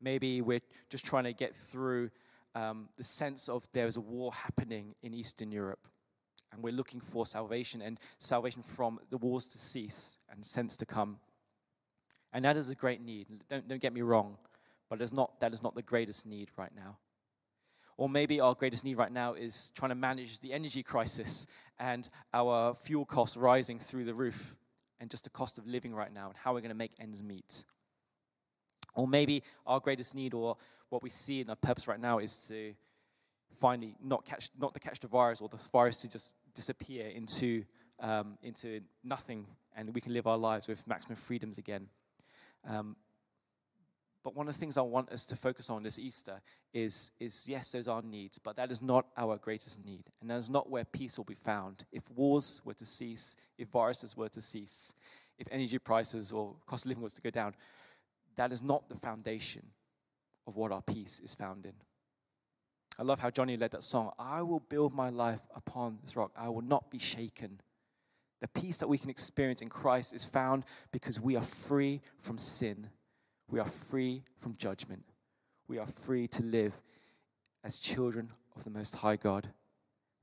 Maybe 0.00 0.40
we're 0.40 0.60
just 0.88 1.06
trying 1.06 1.24
to 1.24 1.32
get 1.32 1.54
through 1.54 2.10
um, 2.54 2.88
the 2.96 3.04
sense 3.04 3.48
of 3.48 3.66
there's 3.72 3.96
a 3.96 4.00
war 4.00 4.32
happening 4.32 4.94
in 5.02 5.14
Eastern 5.14 5.52
Europe. 5.52 5.86
And 6.52 6.62
we're 6.62 6.72
looking 6.72 7.00
for 7.00 7.26
salvation 7.26 7.80
and 7.82 7.98
salvation 8.18 8.62
from 8.62 9.00
the 9.10 9.16
wars 9.16 9.48
to 9.48 9.58
cease 9.58 10.18
and 10.30 10.44
sense 10.44 10.76
to 10.78 10.86
come. 10.86 11.18
And 12.32 12.44
that 12.44 12.56
is 12.56 12.70
a 12.70 12.74
great 12.74 13.00
need. 13.00 13.26
Don't, 13.48 13.66
don't 13.68 13.80
get 13.80 13.92
me 13.92 14.02
wrong, 14.02 14.36
but 14.88 15.00
it's 15.00 15.12
not, 15.12 15.40
that 15.40 15.52
is 15.52 15.62
not 15.62 15.74
the 15.74 15.82
greatest 15.82 16.26
need 16.26 16.50
right 16.56 16.72
now. 16.74 16.98
Or 17.96 18.08
maybe 18.08 18.40
our 18.40 18.54
greatest 18.54 18.84
need 18.84 18.96
right 18.96 19.12
now 19.12 19.34
is 19.34 19.72
trying 19.74 19.90
to 19.90 19.94
manage 19.94 20.40
the 20.40 20.52
energy 20.52 20.82
crisis 20.82 21.46
and 21.78 22.08
our 22.32 22.74
fuel 22.74 23.04
costs 23.04 23.36
rising 23.36 23.78
through 23.78 24.04
the 24.04 24.14
roof 24.14 24.56
and 24.98 25.10
just 25.10 25.24
the 25.24 25.30
cost 25.30 25.58
of 25.58 25.66
living 25.66 25.94
right 25.94 26.12
now 26.12 26.28
and 26.28 26.36
how 26.36 26.54
we're 26.54 26.60
going 26.60 26.70
to 26.70 26.76
make 26.76 26.92
ends 26.98 27.22
meet. 27.22 27.64
Or 28.94 29.06
maybe 29.06 29.42
our 29.66 29.80
greatest 29.80 30.14
need 30.14 30.34
or 30.34 30.56
what 30.88 31.02
we 31.02 31.10
see 31.10 31.40
in 31.40 31.50
our 31.50 31.56
purpose 31.56 31.88
right 31.88 32.00
now 32.00 32.18
is 32.18 32.46
to 32.48 32.74
finally 33.54 33.96
not 34.02 34.24
catch 34.24 34.50
not 34.58 34.74
to 34.74 34.80
catch 34.80 35.00
the 35.00 35.08
virus 35.08 35.40
or 35.40 35.48
the 35.48 35.68
virus 35.72 36.02
to 36.02 36.08
just 36.08 36.34
disappear 36.54 37.08
into 37.08 37.64
um, 38.00 38.38
into 38.42 38.80
nothing 39.04 39.46
and 39.76 39.94
we 39.94 40.00
can 40.00 40.12
live 40.12 40.26
our 40.26 40.36
lives 40.36 40.68
with 40.68 40.86
maximum 40.86 41.16
freedoms 41.16 41.58
again. 41.58 41.88
Um, 42.68 42.96
but 44.22 44.36
one 44.36 44.46
of 44.46 44.54
the 44.54 44.60
things 44.60 44.76
I 44.76 44.82
want 44.82 45.10
us 45.10 45.26
to 45.26 45.36
focus 45.36 45.68
on 45.68 45.82
this 45.82 45.98
Easter 45.98 46.40
is, 46.72 47.10
is 47.18 47.48
yes, 47.48 47.72
those 47.72 47.88
are 47.88 48.02
needs, 48.02 48.38
but 48.38 48.54
that 48.56 48.70
is 48.70 48.80
not 48.80 49.06
our 49.16 49.36
greatest 49.36 49.84
need. 49.84 50.04
And 50.20 50.30
that 50.30 50.36
is 50.36 50.48
not 50.48 50.70
where 50.70 50.84
peace 50.84 51.18
will 51.18 51.24
be 51.24 51.34
found. 51.34 51.84
If 51.90 52.08
wars 52.10 52.62
were 52.64 52.74
to 52.74 52.84
cease, 52.84 53.36
if 53.58 53.68
viruses 53.68 54.16
were 54.16 54.28
to 54.28 54.40
cease, 54.40 54.94
if 55.38 55.48
energy 55.50 55.78
prices 55.78 56.30
or 56.30 56.54
cost 56.66 56.84
of 56.84 56.90
living 56.90 57.02
was 57.02 57.14
to 57.14 57.22
go 57.22 57.30
down, 57.30 57.54
that 58.36 58.52
is 58.52 58.62
not 58.62 58.88
the 58.88 58.94
foundation 58.94 59.62
of 60.46 60.56
what 60.56 60.70
our 60.70 60.82
peace 60.82 61.20
is 61.20 61.34
found 61.34 61.66
in. 61.66 61.72
I 62.98 63.02
love 63.02 63.20
how 63.20 63.30
Johnny 63.30 63.56
led 63.56 63.72
that 63.72 63.82
song. 63.82 64.12
I 64.18 64.42
will 64.42 64.60
build 64.60 64.94
my 64.94 65.08
life 65.08 65.40
upon 65.54 65.98
this 66.02 66.16
rock. 66.16 66.32
I 66.36 66.48
will 66.48 66.62
not 66.62 66.90
be 66.90 66.98
shaken. 66.98 67.60
The 68.40 68.48
peace 68.48 68.78
that 68.78 68.88
we 68.88 68.98
can 68.98 69.10
experience 69.10 69.62
in 69.62 69.68
Christ 69.68 70.14
is 70.14 70.24
found 70.24 70.64
because 70.90 71.20
we 71.20 71.36
are 71.36 71.42
free 71.42 72.00
from 72.18 72.38
sin 72.38 72.88
we 73.52 73.60
are 73.60 73.66
free 73.66 74.24
from 74.38 74.56
judgment. 74.56 75.04
We 75.68 75.78
are 75.78 75.86
free 75.86 76.26
to 76.28 76.42
live 76.42 76.80
as 77.62 77.78
children 77.78 78.30
of 78.56 78.64
the 78.64 78.70
Most 78.70 78.96
High 78.96 79.16
God. 79.16 79.48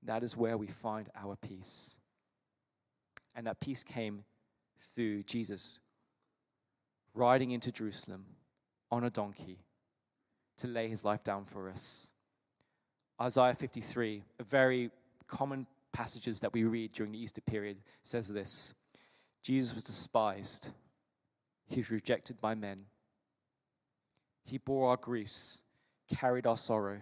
That 0.03 0.23
is 0.23 0.35
where 0.35 0.57
we 0.57 0.65
find 0.65 1.09
our 1.15 1.35
peace. 1.35 1.99
And 3.35 3.45
that 3.45 3.59
peace 3.59 3.83
came 3.83 4.23
through 4.79 5.23
Jesus 5.23 5.79
riding 7.13 7.51
into 7.51 7.71
Jerusalem 7.71 8.25
on 8.91 9.03
a 9.03 9.11
donkey 9.11 9.59
to 10.57 10.67
lay 10.67 10.87
his 10.87 11.05
life 11.05 11.23
down 11.23 11.45
for 11.45 11.69
us. 11.69 12.11
Isaiah 13.21 13.53
53, 13.53 14.23
a 14.39 14.43
very 14.43 14.91
common 15.27 15.67
passages 15.91 16.39
that 16.39 16.53
we 16.53 16.63
read 16.63 16.93
during 16.93 17.11
the 17.11 17.21
Easter 17.21 17.41
period, 17.41 17.77
says 18.03 18.29
this 18.29 18.73
Jesus 19.43 19.73
was 19.73 19.83
despised, 19.83 20.71
he 21.67 21.77
was 21.77 21.91
rejected 21.91 22.39
by 22.39 22.55
men 22.55 22.85
he 24.49 24.57
bore 24.57 24.89
our 24.89 24.97
griefs, 24.97 25.63
carried 26.13 26.47
our 26.47 26.57
sorrow. 26.57 27.01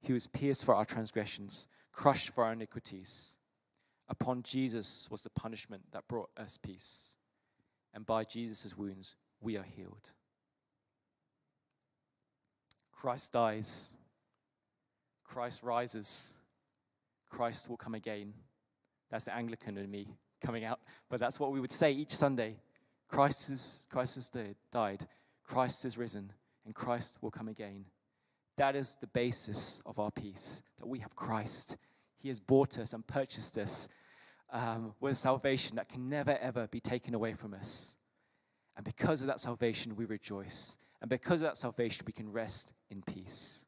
He 0.00 0.14
was 0.14 0.26
pierced 0.26 0.64
for 0.64 0.74
our 0.74 0.86
transgressions, 0.86 1.68
crushed 1.92 2.30
for 2.30 2.44
our 2.44 2.52
iniquities. 2.52 3.36
Upon 4.08 4.42
Jesus 4.42 5.08
was 5.10 5.22
the 5.22 5.30
punishment 5.30 5.82
that 5.92 6.08
brought 6.08 6.30
us 6.38 6.58
peace. 6.58 7.16
And 7.92 8.06
by 8.06 8.24
Jesus' 8.24 8.76
wounds, 8.76 9.14
we 9.40 9.58
are 9.58 9.62
healed. 9.62 10.12
Christ 12.90 13.32
dies. 13.32 13.96
Christ 15.34 15.64
rises. 15.64 16.36
Christ 17.28 17.68
will 17.68 17.76
come 17.76 17.96
again. 17.96 18.34
That's 19.10 19.24
the 19.24 19.34
Anglican 19.34 19.76
in 19.76 19.90
me 19.90 20.06
coming 20.40 20.64
out. 20.64 20.78
But 21.10 21.18
that's 21.18 21.40
what 21.40 21.50
we 21.50 21.58
would 21.58 21.72
say 21.72 21.90
each 21.90 22.12
Sunday. 22.12 22.54
Christ, 23.08 23.50
is, 23.50 23.88
Christ 23.90 24.14
has 24.14 24.30
died. 24.70 25.08
Christ 25.42 25.84
is 25.84 25.98
risen 25.98 26.32
and 26.64 26.72
Christ 26.72 27.18
will 27.20 27.32
come 27.32 27.48
again. 27.48 27.84
That 28.58 28.76
is 28.76 28.96
the 29.00 29.08
basis 29.08 29.82
of 29.84 29.98
our 29.98 30.12
peace, 30.12 30.62
that 30.78 30.86
we 30.86 31.00
have 31.00 31.16
Christ. 31.16 31.78
He 32.16 32.28
has 32.28 32.38
bought 32.38 32.78
us 32.78 32.92
and 32.92 33.04
purchased 33.04 33.58
us 33.58 33.88
um, 34.52 34.94
with 35.00 35.16
salvation 35.16 35.74
that 35.76 35.88
can 35.88 36.08
never, 36.08 36.38
ever 36.40 36.68
be 36.68 36.78
taken 36.78 37.12
away 37.12 37.32
from 37.32 37.54
us. 37.54 37.96
And 38.76 38.84
because 38.84 39.20
of 39.20 39.26
that 39.26 39.40
salvation, 39.40 39.96
we 39.96 40.04
rejoice. 40.04 40.78
And 41.00 41.10
because 41.10 41.42
of 41.42 41.48
that 41.48 41.56
salvation, 41.56 42.04
we 42.06 42.12
can 42.12 42.30
rest 42.30 42.72
in 42.88 43.02
peace. 43.02 43.66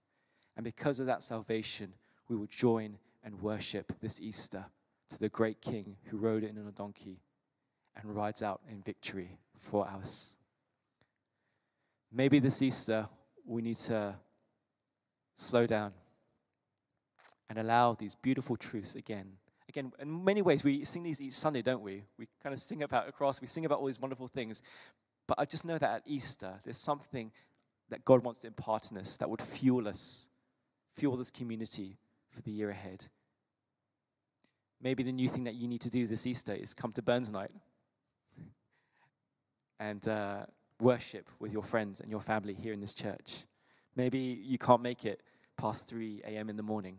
And 0.57 0.65
because 0.65 1.01
of 1.01 1.07
that 1.07 1.23
salvation, 1.23 1.93
we 2.29 2.37
will 2.37 2.47
join 2.47 2.99
and 3.23 3.41
worship 3.41 3.93
this 4.01 4.21
Easter 4.21 4.67
to 5.11 5.19
the 5.19 5.29
great 5.29 5.61
King 5.61 5.97
who 6.07 6.17
rode 6.17 6.43
in 6.43 6.59
on 6.59 6.67
a 6.67 6.73
donkey 6.73 7.21
and 7.95 8.15
rides 8.15 8.43
out 8.43 8.61
in 8.71 8.83
victory 8.83 9.39
for 9.57 9.87
us. 9.87 10.37
Maybe 12.13 12.39
this 12.39 12.63
Easter, 12.63 13.09
we 13.45 13.63
need 13.63 13.77
to 13.77 14.15
slow 15.35 15.67
down 15.67 15.93
and 17.49 17.59
allow 17.59 17.95
these 17.95 18.15
beautiful 18.15 18.57
truths 18.57 18.95
again. 18.95 19.33
Again, 19.69 19.93
in 19.99 20.25
many 20.25 20.43
ways, 20.43 20.65
we 20.65 20.85
sing 20.85 21.03
these 21.03 21.21
each 21.21 21.33
Sunday, 21.33 21.63
don't 21.63 21.83
we? 21.83 22.05
We 22.19 22.29
kind 22.43 22.53
of 22.53 22.61
sing 22.61 22.83
about 22.83 23.09
across, 23.09 23.41
we 23.41 23.47
sing 23.47 23.65
about 23.65 23.81
all 23.81 23.87
these 23.87 24.01
wonderful 24.01 24.29
things. 24.29 24.63
But 25.27 25.39
I 25.39 25.45
just 25.45 25.65
know 25.65 25.79
that 25.79 25.91
at 25.91 26.03
Easter, 26.07 26.55
there's 26.65 26.79
something 26.79 27.33
that 27.89 28.05
God 28.05 28.25
wants 28.25 28.41
to 28.41 28.47
impart 28.47 28.91
in 28.91 28.99
us 28.99 29.17
that 29.19 29.29
would 29.29 29.43
fuel 29.43 29.89
us, 29.89 30.29
fuel 30.97 31.17
this 31.17 31.31
community 31.31 31.99
for 32.31 32.43
the 32.43 32.51
year 32.51 32.71
ahead. 32.71 33.07
Maybe 34.81 35.03
the 35.03 35.13
new 35.13 35.29
thing 35.29 35.45
that 35.45 35.55
you 35.55 35.69
need 35.69 35.81
to 35.83 35.91
do 35.91 36.07
this 36.07 36.27
Easter 36.27 36.55
is 36.55 36.75
come 36.75 36.93
to 36.93 37.03
Burns 37.03 37.33
Night 37.33 37.51
and 39.81 40.07
uh, 40.09 40.47
worship 40.81 41.29
with 41.39 41.53
your 41.53 41.63
friends 41.63 42.01
and 42.01 42.11
your 42.11 42.21
family 42.21 42.55
here 42.55 42.73
in 42.73 42.81
this 42.81 42.95
church. 42.95 43.45
Maybe 43.95 44.19
you 44.19 44.59
can't 44.59 44.83
make 44.83 45.05
it 45.05 45.23
past 45.57 45.89
3 45.89 46.23
a.m. 46.27 46.51
in 46.51 46.57
the 46.57 46.63
morning, 46.63 46.99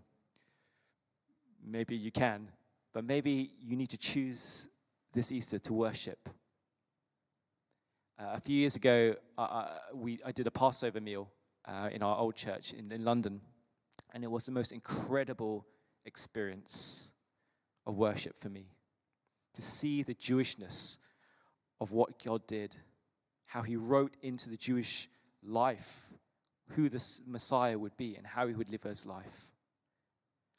maybe 1.64 1.96
you 1.96 2.12
can, 2.12 2.50
but 2.94 3.04
maybe 3.04 3.52
you 3.60 3.76
need 3.76 3.90
to 3.90 3.98
choose 3.98 4.68
this 5.14 5.32
Easter 5.32 5.60
to 5.60 5.74
worship. 5.74 6.30
Uh, 8.20 8.32
a 8.34 8.40
few 8.40 8.56
years 8.56 8.76
ago, 8.76 9.16
uh, 9.38 9.68
we, 9.94 10.20
I 10.26 10.32
did 10.32 10.48
a 10.48 10.52
Passover 10.52 11.00
meal 11.00 11.30
uh, 11.66 11.90
in 11.92 12.02
our 12.02 12.18
old 12.18 12.36
church 12.36 12.74
in, 12.74 12.92
in 12.92 13.04
London, 13.04 13.42
and 14.14 14.24
it 14.24 14.32
was 14.32 14.46
the 14.46 14.52
most 14.52 14.72
incredible 14.72 15.66
experience 16.06 17.12
of 17.86 17.98
worship 17.98 18.40
for 18.40 18.50
me. 18.50 18.68
To 19.56 19.62
see 19.62 20.04
the 20.04 20.16
Jewishness 20.16 21.00
of 21.82 21.92
what 21.92 22.24
God 22.24 22.46
did, 22.48 22.76
how 23.46 23.62
He 23.64 23.76
wrote 23.76 24.16
into 24.22 24.50
the 24.50 24.58
Jewish 24.58 25.10
life 25.44 26.14
who 26.72 26.90
the 26.90 27.04
Messiah 27.26 27.78
would 27.80 27.96
be 27.98 28.16
and 28.16 28.28
how 28.28 28.48
He 28.48 28.54
would 28.54 28.70
live 28.70 28.84
His 28.84 29.06
life. 29.06 29.52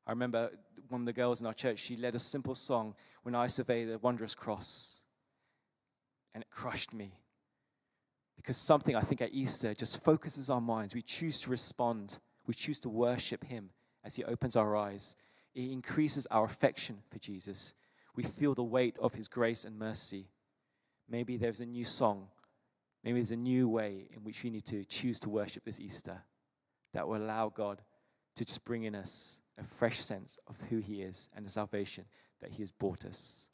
I 0.06 0.10
remember 0.10 0.50
one 0.88 1.02
of 1.02 1.06
the 1.06 1.12
girls 1.12 1.40
in 1.40 1.46
our 1.46 1.52
church, 1.52 1.78
she 1.78 1.96
led 1.96 2.14
a 2.14 2.18
simple 2.18 2.54
song, 2.54 2.94
When 3.22 3.34
I 3.34 3.46
Survey 3.46 3.84
the 3.84 3.98
Wondrous 3.98 4.34
Cross, 4.34 5.02
and 6.32 6.42
it 6.42 6.50
crushed 6.50 6.94
me. 6.94 7.12
Because 8.36 8.56
something 8.56 8.96
I 8.96 9.00
think 9.00 9.20
at 9.20 9.34
Easter 9.34 9.74
just 9.74 10.02
focuses 10.02 10.48
our 10.48 10.60
minds. 10.60 10.94
We 10.94 11.02
choose 11.02 11.40
to 11.42 11.50
respond, 11.50 12.18
we 12.48 12.54
choose 12.54 12.80
to 12.80 12.88
worship 12.88 13.44
Him 13.44 13.70
as 14.02 14.16
He 14.16 14.24
opens 14.24 14.56
our 14.56 14.74
eyes. 14.74 15.14
It 15.54 15.70
increases 15.70 16.26
our 16.30 16.46
affection 16.46 17.02
for 17.10 17.18
Jesus. 17.18 17.74
We 18.16 18.22
feel 18.22 18.54
the 18.54 18.64
weight 18.64 18.96
of 18.98 19.14
His 19.14 19.28
grace 19.28 19.64
and 19.64 19.78
mercy. 19.78 20.30
Maybe 21.08 21.36
there's 21.36 21.60
a 21.60 21.66
new 21.66 21.84
song. 21.84 22.28
Maybe 23.04 23.18
there's 23.18 23.30
a 23.30 23.36
new 23.36 23.68
way 23.68 24.08
in 24.16 24.24
which 24.24 24.42
we 24.42 24.50
need 24.50 24.64
to 24.66 24.84
choose 24.84 25.20
to 25.20 25.28
worship 25.28 25.64
this 25.64 25.78
Easter 25.78 26.22
that 26.94 27.06
will 27.06 27.18
allow 27.18 27.50
God 27.50 27.82
to 28.36 28.44
just 28.44 28.64
bring 28.64 28.84
in 28.84 28.94
us 28.94 29.42
a 29.58 29.64
fresh 29.64 30.00
sense 30.00 30.38
of 30.46 30.58
who 30.70 30.78
He 30.78 31.02
is 31.02 31.28
and 31.36 31.44
the 31.44 31.50
salvation 31.50 32.06
that 32.40 32.52
He 32.52 32.62
has 32.62 32.72
brought 32.72 33.04
us. 33.04 33.50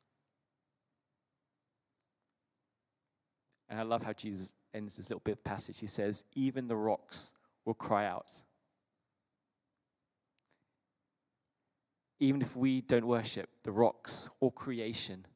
And 3.69 3.81
I 3.81 3.83
love 3.83 4.05
how 4.05 4.13
Jesus 4.13 4.55
ends 4.73 4.97
this 4.97 5.11
little 5.11 5.23
bit 5.25 5.33
of 5.33 5.43
passage. 5.43 5.81
He 5.81 5.89
says, 5.89 6.25
Even 6.35 6.69
the 6.69 6.77
rocks 6.77 7.33
will 7.65 7.75
cry 7.75 8.07
out. 8.07 8.45
Even 12.21 12.41
if 12.41 12.57
we 12.57 12.81
don't 12.81 13.07
worship, 13.07 13.49
the 13.65 13.73
rocks 13.73 14.31
or 14.41 14.53
creation, 14.53 15.27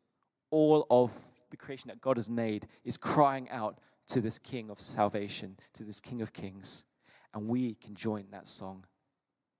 all 0.51 0.87
of 0.91 1.13
the 1.51 1.57
creation 1.57 1.89
that 1.89 2.01
God 2.01 2.17
has 2.17 2.31
made 2.31 2.67
is 2.85 2.97
crying 2.97 3.49
out 3.51 3.79
to 4.09 4.21
this 4.21 4.39
King 4.39 4.71
of 4.71 4.81
salvation, 4.81 5.57
to 5.75 5.85
this 5.85 6.01
King 6.01 6.23
of 6.23 6.33
kings. 6.33 6.87
And 7.35 7.49
we 7.49 7.75
can 7.75 7.95
join 7.95 8.27
that 8.31 8.47
song 8.47 8.85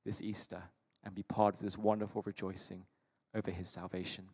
this 0.05 0.23
Easter 0.23 0.63
and 1.05 1.15
be 1.15 1.23
part 1.23 1.55
of 1.55 1.61
this 1.61 1.77
wonderful 1.77 2.23
rejoicing 2.25 2.85
over 3.35 3.51
his 3.51 3.69
salvation. 3.69 4.29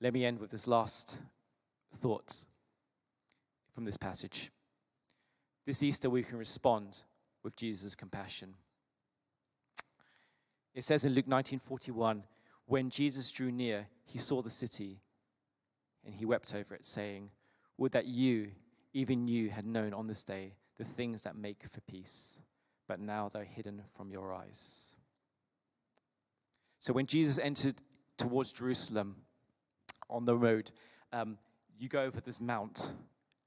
Let 0.00 0.14
me 0.14 0.24
end 0.24 0.40
with 0.40 0.50
this 0.50 0.66
last 0.66 1.20
thought 1.94 2.44
from 3.72 3.84
this 3.84 3.96
passage. 3.96 4.50
This 5.66 5.82
Easter, 5.82 6.10
we 6.10 6.22
can 6.22 6.38
respond 6.38 7.04
with 7.42 7.54
Jesus' 7.54 7.94
compassion. 7.94 8.54
It 10.80 10.84
says 10.84 11.04
in 11.04 11.12
Luke 11.12 11.26
19:41, 11.26 12.22
when 12.64 12.88
Jesus 12.88 13.30
drew 13.30 13.52
near, 13.52 13.88
he 14.02 14.16
saw 14.16 14.40
the 14.40 14.48
city 14.48 15.02
and 16.06 16.14
he 16.14 16.24
wept 16.24 16.54
over 16.54 16.74
it, 16.74 16.86
saying, 16.86 17.32
Would 17.76 17.92
that 17.92 18.06
you, 18.06 18.52
even 18.94 19.28
you, 19.28 19.50
had 19.50 19.66
known 19.66 19.92
on 19.92 20.06
this 20.06 20.24
day 20.24 20.54
the 20.78 20.84
things 20.84 21.22
that 21.24 21.36
make 21.36 21.68
for 21.68 21.82
peace, 21.82 22.40
but 22.88 22.98
now 22.98 23.28
they're 23.28 23.44
hidden 23.44 23.82
from 23.90 24.10
your 24.10 24.32
eyes. 24.32 24.96
So 26.78 26.94
when 26.94 27.04
Jesus 27.04 27.38
entered 27.38 27.82
towards 28.16 28.50
Jerusalem 28.50 29.16
on 30.08 30.24
the 30.24 30.34
road, 30.34 30.72
um, 31.12 31.36
you 31.78 31.90
go 31.90 32.04
over 32.04 32.22
this 32.22 32.40
mount. 32.40 32.90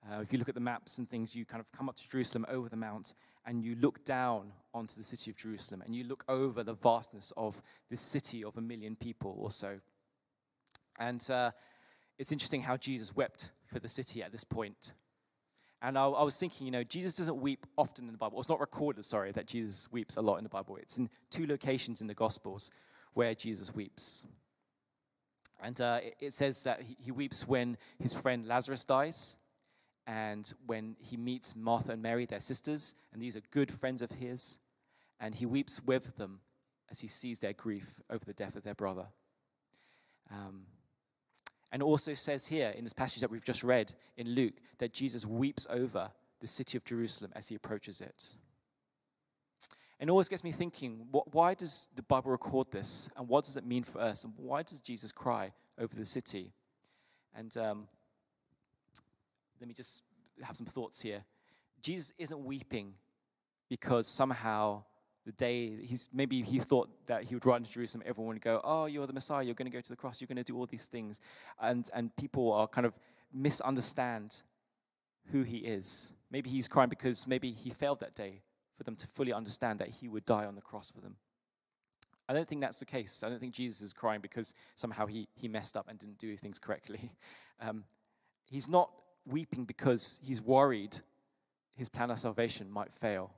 Uh, 0.08 0.20
if 0.20 0.32
you 0.32 0.38
look 0.38 0.50
at 0.50 0.56
the 0.56 0.62
maps 0.62 1.00
and 1.00 1.10
things, 1.10 1.36
you 1.36 1.46
kind 1.46 1.62
of 1.62 1.72
come 1.72 1.90
up 1.90 1.96
to 1.96 2.08
Jerusalem 2.08 2.46
over 2.48 2.70
the 2.70 2.78
mount 2.78 3.16
and 3.44 3.64
you 3.64 3.74
look 3.74 4.06
down 4.06 4.52
onto 4.74 4.96
the 4.96 5.04
city 5.04 5.30
of 5.30 5.38
Jerusalem 5.38 5.82
and 5.86 5.96
you 5.96 6.04
look 6.04 6.24
over 6.28 6.64
the 6.64 6.74
vastness 6.74 7.32
of 7.38 7.62
this 7.90 8.02
city 8.02 8.44
of 8.44 8.58
a 8.58 8.62
million 8.62 8.96
people 8.96 9.36
or 9.40 9.52
so. 9.52 9.80
And 11.00 11.28
uh, 11.30 11.52
it's 12.18 12.32
interesting 12.32 12.62
how 12.62 12.78
Jesus 12.78 13.16
wept 13.16 13.52
for 13.66 13.80
the 13.80 13.88
city 13.88 14.24
at 14.24 14.32
this 14.32 14.44
point. 14.44 14.94
And 15.82 15.98
I, 15.98 16.06
I, 16.06 16.24
was 16.24 16.38
thinking, 16.38 16.66
you 16.66 16.72
know, 16.72 16.84
Jesus 16.84 17.16
doesn't 17.16 17.42
weep 17.42 17.66
often 17.78 18.06
in 18.06 18.14
the 18.14 18.18
Bible. 18.18 18.40
It's 18.40 18.48
not 18.48 18.60
recorded, 18.60 19.04
sorry, 19.04 19.32
that 19.34 19.48
Jesus 19.48 19.92
weeps 19.92 20.16
a 20.16 20.22
lot 20.22 20.38
in 20.38 20.44
the 20.44 20.50
Bible. 20.50 20.78
It's 20.78 20.98
in 20.98 21.10
two 21.30 21.46
locations 21.46 22.00
in 22.00 22.08
the 22.08 22.14
Gospels 22.14 22.72
where 23.14 23.36
Jesus 23.36 23.76
weeps. 23.76 24.26
And 25.62 25.80
uh, 25.82 26.00
it, 26.02 26.16
it, 26.20 26.34
says 26.34 26.64
that 26.64 26.82
he, 26.82 26.96
he 27.00 27.12
weeps 27.12 27.48
when 27.48 27.78
his 28.00 28.14
friend 28.14 28.48
Lazarus 28.48 28.86
dies 28.86 29.38
and 30.06 30.52
when 30.66 30.96
he 31.00 31.16
meets 31.16 31.56
Martha 31.56 31.94
and 31.94 32.02
Mary, 32.02 32.26
their 32.26 32.40
sisters, 32.40 32.96
and 33.14 33.22
these 33.22 33.36
are 33.36 33.42
good 33.52 33.72
friends 33.72 34.02
of 34.02 34.12
his. 34.12 34.60
And 35.20 35.36
he 35.36 35.46
weeps 35.46 35.82
with 35.84 36.18
them 36.18 36.42
as 36.92 37.00
he 37.00 37.08
sees 37.08 37.40
their 37.40 37.54
grief 37.54 38.02
over 38.10 38.26
the 38.26 38.34
death 38.34 38.56
of 38.56 38.64
their 38.64 38.76
brother. 38.76 39.08
Um, 40.30 40.64
and 41.72 41.82
also 41.82 42.14
says 42.14 42.48
here 42.48 42.74
in 42.76 42.84
this 42.84 42.94
passage 42.94 43.22
that 43.22 43.32
we've 43.32 43.46
just 43.46 43.64
read 43.64 43.94
in 44.18 44.30
Luke 44.30 44.54
that 44.80 44.94
Jesus 44.94 45.26
weeps 45.26 45.66
over 45.70 46.12
the 46.42 46.48
city 46.48 46.78
of 46.78 46.84
Jerusalem 46.84 47.32
as 47.36 47.48
he 47.48 47.56
approaches 47.56 48.02
it. 48.02 48.36
And 50.00 50.10
it 50.10 50.12
always 50.12 50.28
gets 50.28 50.44
me 50.44 50.52
thinking, 50.52 51.08
what, 51.12 51.34
why 51.34 51.54
does 51.54 51.88
the 51.96 52.04
Bible 52.04 52.32
record 52.32 52.68
this? 52.72 53.10
And 53.16 53.30
what 53.30 53.46
does 53.46 53.56
it 53.56 53.66
mean 53.66 53.84
for 53.84 54.02
us? 54.02 54.26
And 54.26 54.34
why 54.36 54.62
does 54.64 54.82
Jesus 54.82 55.14
cry 55.14 55.54
over 55.80 55.96
the 55.96 56.04
city? 56.04 56.52
And 57.34 57.56
um, 57.58 57.88
let 59.64 59.68
me 59.70 59.74
just 59.74 60.04
have 60.42 60.58
some 60.58 60.66
thoughts 60.66 61.02
here. 61.02 61.24
Jesus 61.82 62.12
isn't 62.18 62.44
weeping 62.44 62.96
because 63.70 64.08
somehow 64.08 64.84
the 65.26 65.32
day 65.32 65.78
he's 65.82 66.10
maybe 66.12 66.42
he 66.42 66.60
thought 66.60 66.90
that 67.08 67.24
he 67.24 67.34
would 67.34 67.46
ride 67.46 67.58
into 67.58 67.72
Jerusalem, 67.72 68.04
everyone 68.06 68.36
would 68.36 68.42
go, 68.42 68.60
"Oh, 68.62 68.88
you're 68.88 69.08
the 69.08 69.14
Messiah. 69.14 69.42
You're 69.42 69.56
going 69.56 69.72
to 69.72 69.78
go 69.78 69.80
to 69.80 69.90
the 69.90 69.96
cross. 69.96 70.20
You're 70.20 70.28
going 70.28 70.36
to 70.36 70.44
do 70.44 70.58
all 70.58 70.66
these 70.66 70.88
things," 70.88 71.22
and 71.62 71.90
and 71.94 72.14
people 72.18 72.52
are 72.52 72.68
kind 72.68 72.86
of 72.86 72.94
misunderstand 73.34 74.42
who 75.32 75.44
he 75.44 75.60
is. 75.60 76.12
Maybe 76.30 76.50
he's 76.50 76.68
crying 76.68 76.90
because 76.90 77.26
maybe 77.26 77.52
he 77.52 77.70
failed 77.70 78.02
that 78.02 78.16
day 78.16 78.42
for 78.76 78.84
them 78.84 78.98
to 78.98 79.08
fully 79.08 79.32
understand 79.32 79.80
that 79.80 79.88
he 79.88 80.10
would 80.10 80.26
die 80.26 80.46
on 80.46 80.56
the 80.56 80.62
cross 80.62 80.92
for 80.92 81.00
them. 81.00 81.16
I 82.28 82.34
don't 82.34 82.50
think 82.50 82.60
that's 82.60 82.80
the 82.80 82.86
case. 82.86 83.24
I 83.24 83.30
don't 83.30 83.40
think 83.40 83.54
Jesus 83.54 83.82
is 83.82 83.94
crying 83.94 84.20
because 84.20 84.56
somehow 84.76 85.06
he 85.06 85.30
he 85.36 85.48
messed 85.48 85.78
up 85.78 85.88
and 85.88 85.98
didn't 85.98 86.20
do 86.20 86.36
things 86.36 86.60
correctly. 86.60 87.14
Um, 87.62 87.86
he's 88.50 88.68
not 88.68 88.90
weeping 89.26 89.66
because 89.66 90.20
he's 90.24 90.42
worried 90.42 91.00
his 91.76 91.90
plan 91.90 92.12
of 92.12 92.20
salvation 92.20 92.70
might 92.70 92.94
fail. 92.94 93.32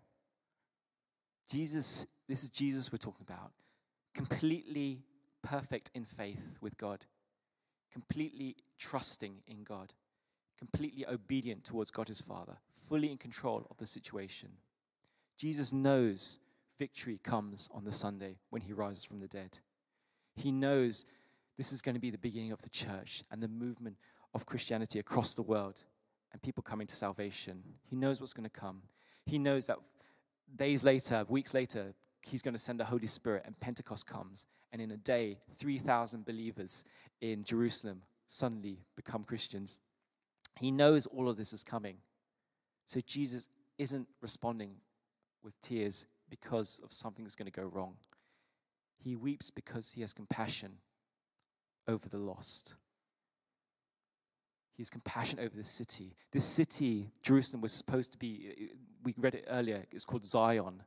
Jesus, 1.50 2.08
this 2.28 2.43
is 2.43 2.50
Jesus 2.50 2.91
we're 2.91 2.98
talking 2.98 3.26
about, 3.28 3.52
completely 4.13 5.04
perfect 5.41 5.91
in 5.93 6.06
faith 6.06 6.58
with 6.60 6.78
God, 6.78 7.06
completely 7.91 8.56
trusting 8.78 9.36
in 9.48 9.63
God, 9.63 9.93
completely 10.58 11.06
obedient 11.08 11.63
towards 11.63 11.91
God 11.91 12.08
his 12.08 12.19
Father, 12.19 12.58
fully 12.74 13.12
in 13.12 13.17
control 13.17 13.67
of 13.69 13.78
the 13.78 13.86
situation. 13.86 14.50
Jesus 15.38 15.71
knows 15.71 16.39
victory 16.78 17.19
comes 17.24 17.69
on 17.74 17.86
the 17.86 17.91
Sunday 17.91 18.38
when 18.50 18.62
he 18.62 18.74
rises 18.74 19.06
from 19.06 19.19
the 19.19 19.28
dead. 19.28 19.60
He 20.36 20.52
knows 20.52 21.06
this 21.58 21.71
is 21.71 21.82
going 21.82 21.95
to 21.95 22.02
be 22.02 22.10
the 22.10 22.17
beginning 22.17 22.52
of 22.52 22.62
the 22.62 22.69
church 22.69 23.24
and 23.32 23.41
the 23.41 23.48
movement 23.48 23.95
of 24.36 24.45
Christianity 24.45 25.00
across 25.00 25.34
the 25.34 25.41
world 25.41 25.86
and 26.32 26.41
people 26.41 26.62
coming 26.62 26.86
to 26.88 26.95
salvation. 26.95 27.63
He 27.89 27.95
knows 27.95 28.19
what's 28.19 28.34
going 28.34 28.48
to 28.48 28.50
come. 28.50 28.82
He 29.26 29.39
knows 29.39 29.65
that 29.67 29.80
days 30.54 30.84
later, 30.84 31.26
weeks 31.30 31.54
later, 31.54 31.93
he's 32.21 32.41
going 32.41 32.54
to 32.54 32.60
send 32.60 32.80
the 32.80 32.86
Holy 32.86 33.08
Spirit, 33.08 33.43
and 33.45 33.58
Pentecost 33.60 34.06
comes. 34.06 34.45
And 34.74 34.82
in 34.82 34.91
a 34.91 34.98
day, 34.98 35.39
3,000 35.58 36.26
believers 36.26 36.84
in 37.21 37.45
Jerusalem 37.45 38.02
suddenly 38.28 38.80
become 38.98 39.24
Christians. 39.24 39.80
He 40.60 40.69
knows 40.69 41.06
all 41.06 41.30
of 41.30 41.38
this 41.38 41.54
is 41.54 41.63
coming. 41.63 41.98
So 42.86 43.00
Jesus 43.00 43.48
isn't 43.78 44.08
responding 44.21 44.71
with 45.43 45.60
tears 45.62 46.08
because 46.30 46.82
of 46.84 46.91
something 46.91 47.24
that's 47.24 47.36
going 47.36 47.50
to 47.50 47.62
go 47.62 47.67
wrong. 47.67 47.95
He 48.98 49.15
weeps 49.15 49.50
because 49.50 49.93
he 49.93 50.02
has 50.02 50.12
compassion 50.13 50.80
over 51.88 52.10
the 52.10 52.17
lost. 52.17 52.76
He 54.75 54.81
has 54.81 54.89
compassion 54.89 55.39
over 55.39 55.55
this 55.55 55.69
city. 55.69 56.15
This 56.31 56.45
city, 56.45 57.09
Jerusalem, 57.23 57.61
was 57.61 57.71
supposed 57.71 58.11
to 58.11 58.17
be, 58.17 58.71
we 59.03 59.13
read 59.17 59.35
it 59.35 59.45
earlier, 59.49 59.85
it's 59.91 60.05
called 60.05 60.25
Zion. 60.25 60.83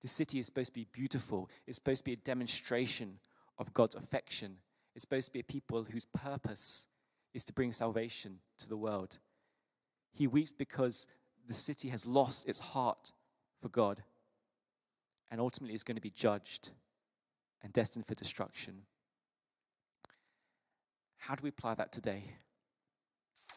The 0.00 0.08
city 0.08 0.38
is 0.38 0.46
supposed 0.46 0.72
to 0.72 0.80
be 0.80 0.86
beautiful. 0.92 1.50
It's 1.66 1.76
supposed 1.76 2.00
to 2.00 2.04
be 2.04 2.12
a 2.12 2.16
demonstration 2.16 3.18
of 3.58 3.74
God's 3.74 3.94
affection. 3.96 4.58
It's 4.94 5.02
supposed 5.02 5.26
to 5.26 5.32
be 5.32 5.40
a 5.40 5.44
people 5.44 5.84
whose 5.84 6.04
purpose 6.04 6.88
is 7.34 7.44
to 7.44 7.52
bring 7.52 7.72
salvation 7.72 8.38
to 8.58 8.68
the 8.68 8.76
world. 8.76 9.18
He 10.12 10.26
weeps 10.26 10.50
because 10.50 11.06
the 11.46 11.54
city 11.54 11.88
has 11.88 12.06
lost 12.06 12.48
its 12.48 12.60
heart 12.60 13.12
for 13.60 13.68
God. 13.68 14.02
and 15.32 15.40
ultimately 15.40 15.74
is 15.74 15.82
going 15.82 15.96
to 15.96 16.02
be 16.02 16.10
judged 16.10 16.72
and 17.62 17.72
destined 17.72 18.06
for 18.06 18.14
destruction. 18.14 18.82
How 21.16 21.34
do 21.34 21.42
we 21.42 21.48
apply 21.48 21.74
that 21.74 21.90
today? 21.90 22.24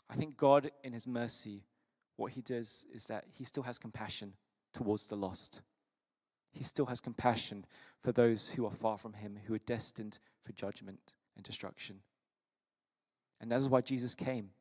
I 0.09 0.15
think 0.15 0.37
God, 0.37 0.71
in 0.83 0.93
His 0.93 1.07
mercy, 1.07 1.63
what 2.15 2.33
He 2.33 2.41
does 2.41 2.85
is 2.93 3.07
that 3.07 3.25
He 3.37 3.43
still 3.43 3.63
has 3.63 3.77
compassion 3.77 4.33
towards 4.73 5.07
the 5.07 5.15
lost. 5.15 5.61
He 6.51 6.63
still 6.63 6.85
has 6.85 7.01
compassion 7.01 7.65
for 8.01 8.11
those 8.11 8.51
who 8.51 8.65
are 8.65 8.71
far 8.71 8.97
from 8.97 9.13
Him, 9.13 9.39
who 9.45 9.53
are 9.53 9.59
destined 9.59 10.19
for 10.41 10.53
judgment 10.53 11.13
and 11.35 11.43
destruction. 11.43 12.01
And 13.41 13.51
that 13.51 13.57
is 13.57 13.69
why 13.69 13.81
Jesus 13.81 14.15
came, 14.15 14.51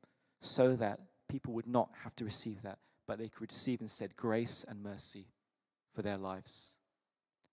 so 0.40 0.74
that 0.76 1.00
people 1.28 1.52
would 1.54 1.66
not 1.66 1.90
have 2.02 2.16
to 2.16 2.24
receive 2.24 2.62
that, 2.62 2.78
but 3.06 3.18
they 3.18 3.28
could 3.28 3.50
receive 3.52 3.80
instead 3.80 4.16
grace 4.16 4.64
and 4.68 4.82
mercy 4.82 5.28
for 5.94 6.02
their 6.02 6.16
lives. 6.16 6.76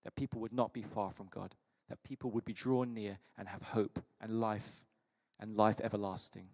That 0.04 0.16
people 0.16 0.40
would 0.40 0.52
not 0.52 0.72
be 0.72 0.82
far 0.82 1.10
from 1.10 1.28
God, 1.30 1.54
that 1.88 2.02
people 2.02 2.30
would 2.32 2.44
be 2.44 2.52
drawn 2.52 2.92
near 2.92 3.18
and 3.38 3.48
have 3.48 3.62
hope 3.62 4.02
and 4.20 4.32
life 4.32 4.82
and 5.38 5.56
life 5.56 5.80
everlasting. 5.80 6.48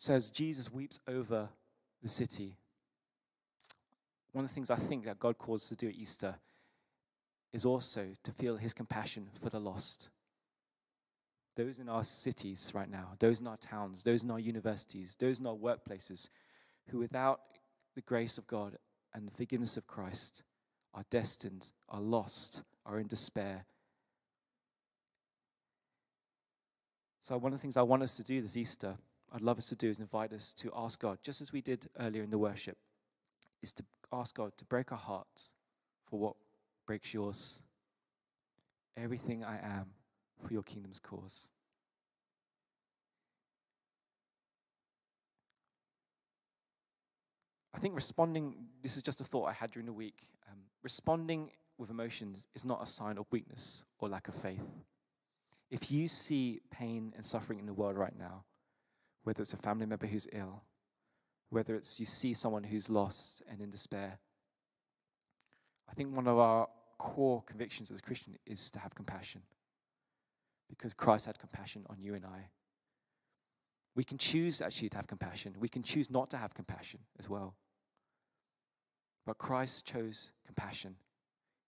So, 0.00 0.14
as 0.14 0.30
Jesus 0.30 0.72
weeps 0.72 0.98
over 1.06 1.50
the 2.02 2.08
city, 2.08 2.56
one 4.32 4.46
of 4.46 4.50
the 4.50 4.54
things 4.54 4.70
I 4.70 4.76
think 4.76 5.04
that 5.04 5.18
God 5.18 5.36
calls 5.36 5.64
us 5.64 5.68
to 5.68 5.76
do 5.76 5.88
at 5.88 5.94
Easter 5.94 6.36
is 7.52 7.66
also 7.66 8.06
to 8.22 8.32
feel 8.32 8.56
his 8.56 8.72
compassion 8.72 9.28
for 9.38 9.50
the 9.50 9.60
lost. 9.60 10.08
Those 11.54 11.78
in 11.78 11.90
our 11.90 12.02
cities 12.02 12.72
right 12.74 12.90
now, 12.90 13.10
those 13.18 13.40
in 13.40 13.46
our 13.46 13.58
towns, 13.58 14.02
those 14.02 14.24
in 14.24 14.30
our 14.30 14.38
universities, 14.38 15.18
those 15.20 15.38
in 15.38 15.46
our 15.46 15.54
workplaces, 15.54 16.30
who 16.88 16.98
without 16.98 17.40
the 17.94 18.00
grace 18.00 18.38
of 18.38 18.46
God 18.46 18.78
and 19.12 19.28
the 19.28 19.32
forgiveness 19.32 19.76
of 19.76 19.86
Christ 19.86 20.44
are 20.94 21.04
destined, 21.10 21.72
are 21.90 22.00
lost, 22.00 22.62
are 22.86 22.98
in 22.98 23.06
despair. 23.06 23.66
So, 27.20 27.36
one 27.36 27.52
of 27.52 27.58
the 27.58 27.62
things 27.62 27.76
I 27.76 27.82
want 27.82 28.02
us 28.02 28.16
to 28.16 28.24
do 28.24 28.40
this 28.40 28.56
Easter, 28.56 28.96
I'd 29.32 29.42
love 29.42 29.58
us 29.58 29.68
to 29.68 29.76
do, 29.76 29.88
is 29.88 30.00
invite 30.00 30.32
us 30.32 30.52
to 30.54 30.72
ask 30.74 31.00
God, 31.00 31.18
just 31.22 31.40
as 31.40 31.52
we 31.52 31.60
did 31.60 31.86
earlier 31.98 32.22
in 32.22 32.30
the 32.30 32.38
worship, 32.38 32.76
is 33.62 33.72
to 33.74 33.84
ask 34.12 34.34
God 34.34 34.52
to 34.58 34.64
break 34.64 34.90
our 34.90 34.98
hearts 34.98 35.52
for 36.08 36.18
what 36.18 36.34
breaks 36.86 37.14
yours. 37.14 37.62
Everything 38.96 39.44
I 39.44 39.58
am 39.62 39.86
for 40.44 40.52
your 40.52 40.62
kingdom's 40.62 40.98
cause. 40.98 41.50
I 47.72 47.78
think 47.78 47.94
responding, 47.94 48.54
this 48.82 48.96
is 48.96 49.02
just 49.02 49.20
a 49.20 49.24
thought 49.24 49.44
I 49.44 49.52
had 49.52 49.70
during 49.70 49.86
the 49.86 49.92
week. 49.92 50.24
Um, 50.50 50.58
responding 50.82 51.50
with 51.78 51.88
emotions 51.88 52.48
is 52.54 52.64
not 52.64 52.82
a 52.82 52.86
sign 52.86 53.16
of 53.16 53.26
weakness 53.30 53.84
or 54.00 54.08
lack 54.08 54.26
of 54.26 54.34
faith. 54.34 54.66
If 55.70 55.92
you 55.92 56.08
see 56.08 56.60
pain 56.70 57.12
and 57.14 57.24
suffering 57.24 57.60
in 57.60 57.66
the 57.66 57.72
world 57.72 57.96
right 57.96 58.18
now, 58.18 58.44
whether 59.24 59.42
it's 59.42 59.52
a 59.52 59.58
family 59.58 59.86
member 59.86 60.06
who's 60.06 60.28
ill, 60.32 60.62
whether 61.50 61.74
it's 61.74 62.00
you 62.00 62.06
see 62.06 62.32
someone 62.32 62.64
who's 62.64 62.88
lost 62.88 63.42
and 63.50 63.60
in 63.60 63.70
despair, 63.70 64.18
I 65.88 65.94
think 65.94 66.14
one 66.14 66.28
of 66.28 66.38
our 66.38 66.68
core 66.98 67.42
convictions 67.42 67.90
as 67.90 67.98
a 67.98 68.02
Christian 68.02 68.36
is 68.46 68.70
to 68.70 68.78
have 68.78 68.94
compassion 68.94 69.42
because 70.68 70.94
Christ 70.94 71.26
had 71.26 71.38
compassion 71.38 71.84
on 71.90 71.96
you 72.00 72.14
and 72.14 72.24
I. 72.24 72.48
We 73.96 74.04
can 74.04 74.18
choose 74.18 74.62
actually 74.62 74.88
to 74.90 74.96
have 74.98 75.08
compassion. 75.08 75.56
We 75.58 75.68
can 75.68 75.82
choose 75.82 76.10
not 76.10 76.30
to 76.30 76.36
have 76.36 76.54
compassion 76.54 77.00
as 77.18 77.28
well. 77.28 77.56
But 79.26 79.38
Christ 79.38 79.86
chose 79.86 80.32
compassion. 80.46 80.96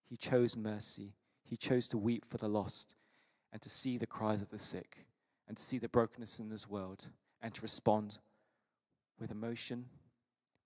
He 0.09 0.17
chose 0.17 0.57
mercy. 0.57 1.15
He 1.43 1.57
chose 1.57 1.88
to 1.88 1.99
weep 1.99 2.25
for 2.29 2.38
the 2.38 2.49
lost 2.49 2.95
and 3.53 3.61
to 3.61 3.69
see 3.69 3.99
the 3.99 4.07
cries 4.07 4.41
of 4.41 4.51
the 4.51 4.59
sick 4.59 5.07
and 5.49 5.57
to 5.57 5.62
see 5.62 5.79
the 5.79 5.88
brokenness 5.88 6.38
in 6.38 6.49
this 6.49 6.69
world 6.69 7.11
and 7.42 7.52
to 7.55 7.62
respond 7.62 8.18
with 9.18 9.31
emotion, 9.31 9.87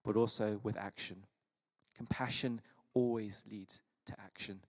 but 0.05 0.17
also 0.17 0.61
with 0.63 0.77
action. 0.77 1.25
Compassion 1.97 2.61
always 2.95 3.45
leads 3.51 3.83
to 4.07 4.15
action. 4.21 4.61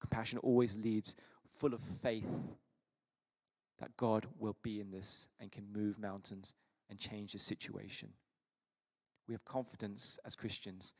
Compassion 0.00 0.38
always 0.38 0.78
leads 0.78 1.16
full 1.48 1.74
of 1.74 1.80
faith 1.80 2.28
that 3.78 3.96
God 3.96 4.26
will 4.38 4.56
be 4.62 4.80
in 4.80 4.90
this 4.90 5.28
and 5.40 5.50
can 5.50 5.64
move 5.72 5.98
mountains 5.98 6.54
and 6.90 6.98
change 6.98 7.32
the 7.32 7.38
situation. 7.38 8.10
We 9.26 9.34
have 9.34 9.44
confidence 9.44 10.18
as 10.24 10.36
Christians, 10.36 10.94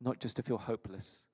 not 0.00 0.18
just 0.18 0.36
to 0.36 0.42
feel 0.42 0.58
hopeless 0.58 1.28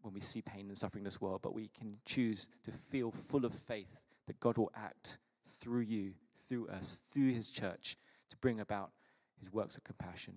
when 0.00 0.14
we 0.14 0.20
see 0.20 0.40
pain 0.40 0.68
and 0.68 0.78
suffering 0.78 1.02
in 1.02 1.04
this 1.04 1.20
world, 1.20 1.40
but 1.42 1.54
we 1.54 1.68
can 1.68 1.98
choose 2.06 2.48
to 2.64 2.70
feel 2.70 3.10
full 3.10 3.44
of 3.44 3.52
faith 3.52 4.00
that 4.26 4.38
God 4.38 4.56
will 4.56 4.70
act 4.74 5.18
through 5.60 5.80
you, 5.80 6.12
through 6.48 6.68
us, 6.68 7.04
through 7.12 7.32
His 7.32 7.50
church 7.50 7.96
to 8.30 8.36
bring 8.36 8.60
about 8.60 8.90
His 9.38 9.52
works 9.52 9.76
of 9.76 9.84
compassion. 9.84 10.34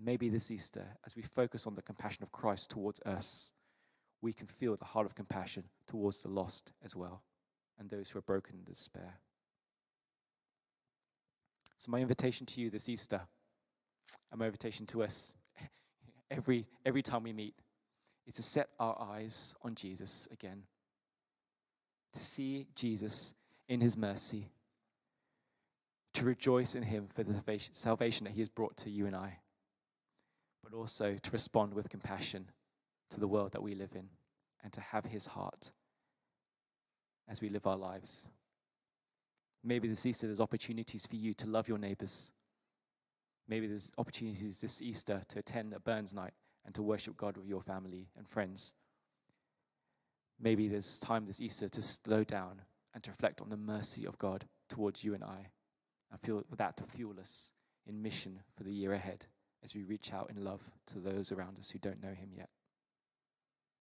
Maybe 0.00 0.28
this 0.28 0.50
Easter, 0.50 0.86
as 1.04 1.16
we 1.16 1.22
focus 1.22 1.66
on 1.66 1.74
the 1.74 1.82
compassion 1.82 2.22
of 2.22 2.30
Christ 2.30 2.70
towards 2.70 3.00
us, 3.00 3.52
we 4.20 4.32
can 4.32 4.46
feel 4.46 4.76
the 4.76 4.84
heart 4.84 5.06
of 5.06 5.14
compassion 5.14 5.64
towards 5.86 6.22
the 6.22 6.30
lost 6.30 6.72
as 6.84 6.94
well 6.94 7.22
and 7.78 7.90
those 7.90 8.10
who 8.10 8.18
are 8.18 8.22
broken 8.22 8.56
in 8.56 8.64
despair. 8.64 9.18
So, 11.78 11.92
my 11.92 12.00
invitation 12.00 12.44
to 12.46 12.60
you 12.60 12.70
this 12.70 12.88
Easter, 12.88 13.20
and 14.32 14.38
my 14.40 14.46
invitation 14.46 14.86
to 14.86 15.02
us 15.02 15.34
every, 16.30 16.66
every 16.84 17.02
time 17.02 17.22
we 17.22 17.32
meet, 17.32 17.54
is 18.26 18.34
to 18.34 18.42
set 18.42 18.68
our 18.80 19.00
eyes 19.00 19.54
on 19.62 19.74
Jesus 19.74 20.28
again. 20.32 20.64
To 22.14 22.18
see 22.18 22.66
Jesus 22.74 23.34
in 23.68 23.80
his 23.80 23.96
mercy, 23.96 24.48
to 26.18 26.24
rejoice 26.24 26.74
in 26.74 26.82
him 26.82 27.06
for 27.14 27.22
the 27.22 27.60
salvation 27.70 28.24
that 28.24 28.32
he 28.32 28.40
has 28.40 28.48
brought 28.48 28.76
to 28.76 28.90
you 28.90 29.06
and 29.06 29.14
I, 29.14 29.38
but 30.64 30.74
also 30.74 31.14
to 31.14 31.30
respond 31.30 31.74
with 31.74 31.88
compassion 31.88 32.50
to 33.10 33.20
the 33.20 33.28
world 33.28 33.52
that 33.52 33.62
we 33.62 33.76
live 33.76 33.92
in 33.94 34.08
and 34.64 34.72
to 34.72 34.80
have 34.80 35.06
his 35.06 35.28
heart 35.28 35.70
as 37.28 37.40
we 37.40 37.48
live 37.48 37.68
our 37.68 37.76
lives. 37.76 38.28
Maybe 39.62 39.86
this 39.86 40.06
Easter 40.06 40.26
there's 40.26 40.40
opportunities 40.40 41.06
for 41.06 41.14
you 41.14 41.34
to 41.34 41.46
love 41.46 41.68
your 41.68 41.78
neighbors. 41.78 42.32
Maybe 43.46 43.68
there's 43.68 43.92
opportunities 43.96 44.60
this 44.60 44.82
Easter 44.82 45.22
to 45.28 45.38
attend 45.38 45.72
a 45.72 45.78
Burns 45.78 46.12
night 46.12 46.34
and 46.66 46.74
to 46.74 46.82
worship 46.82 47.16
God 47.16 47.36
with 47.36 47.46
your 47.46 47.62
family 47.62 48.08
and 48.16 48.28
friends. 48.28 48.74
Maybe 50.40 50.66
there's 50.66 50.98
time 50.98 51.26
this 51.26 51.40
Easter 51.40 51.68
to 51.68 51.80
slow 51.80 52.24
down 52.24 52.62
and 52.92 53.04
to 53.04 53.10
reflect 53.10 53.40
on 53.40 53.50
the 53.50 53.56
mercy 53.56 54.04
of 54.04 54.18
God 54.18 54.46
towards 54.68 55.04
you 55.04 55.14
and 55.14 55.22
I 55.22 55.50
and 56.10 56.20
feel 56.20 56.42
that 56.56 56.76
to 56.76 56.84
fuel 56.84 57.18
us 57.20 57.52
in 57.86 58.02
mission 58.02 58.40
for 58.52 58.64
the 58.64 58.72
year 58.72 58.92
ahead 58.92 59.26
as 59.62 59.74
we 59.74 59.82
reach 59.82 60.12
out 60.12 60.30
in 60.30 60.44
love 60.44 60.70
to 60.86 60.98
those 60.98 61.32
around 61.32 61.58
us 61.58 61.70
who 61.70 61.78
don't 61.78 62.02
know 62.02 62.14
Him 62.14 62.30
yet. 62.36 62.50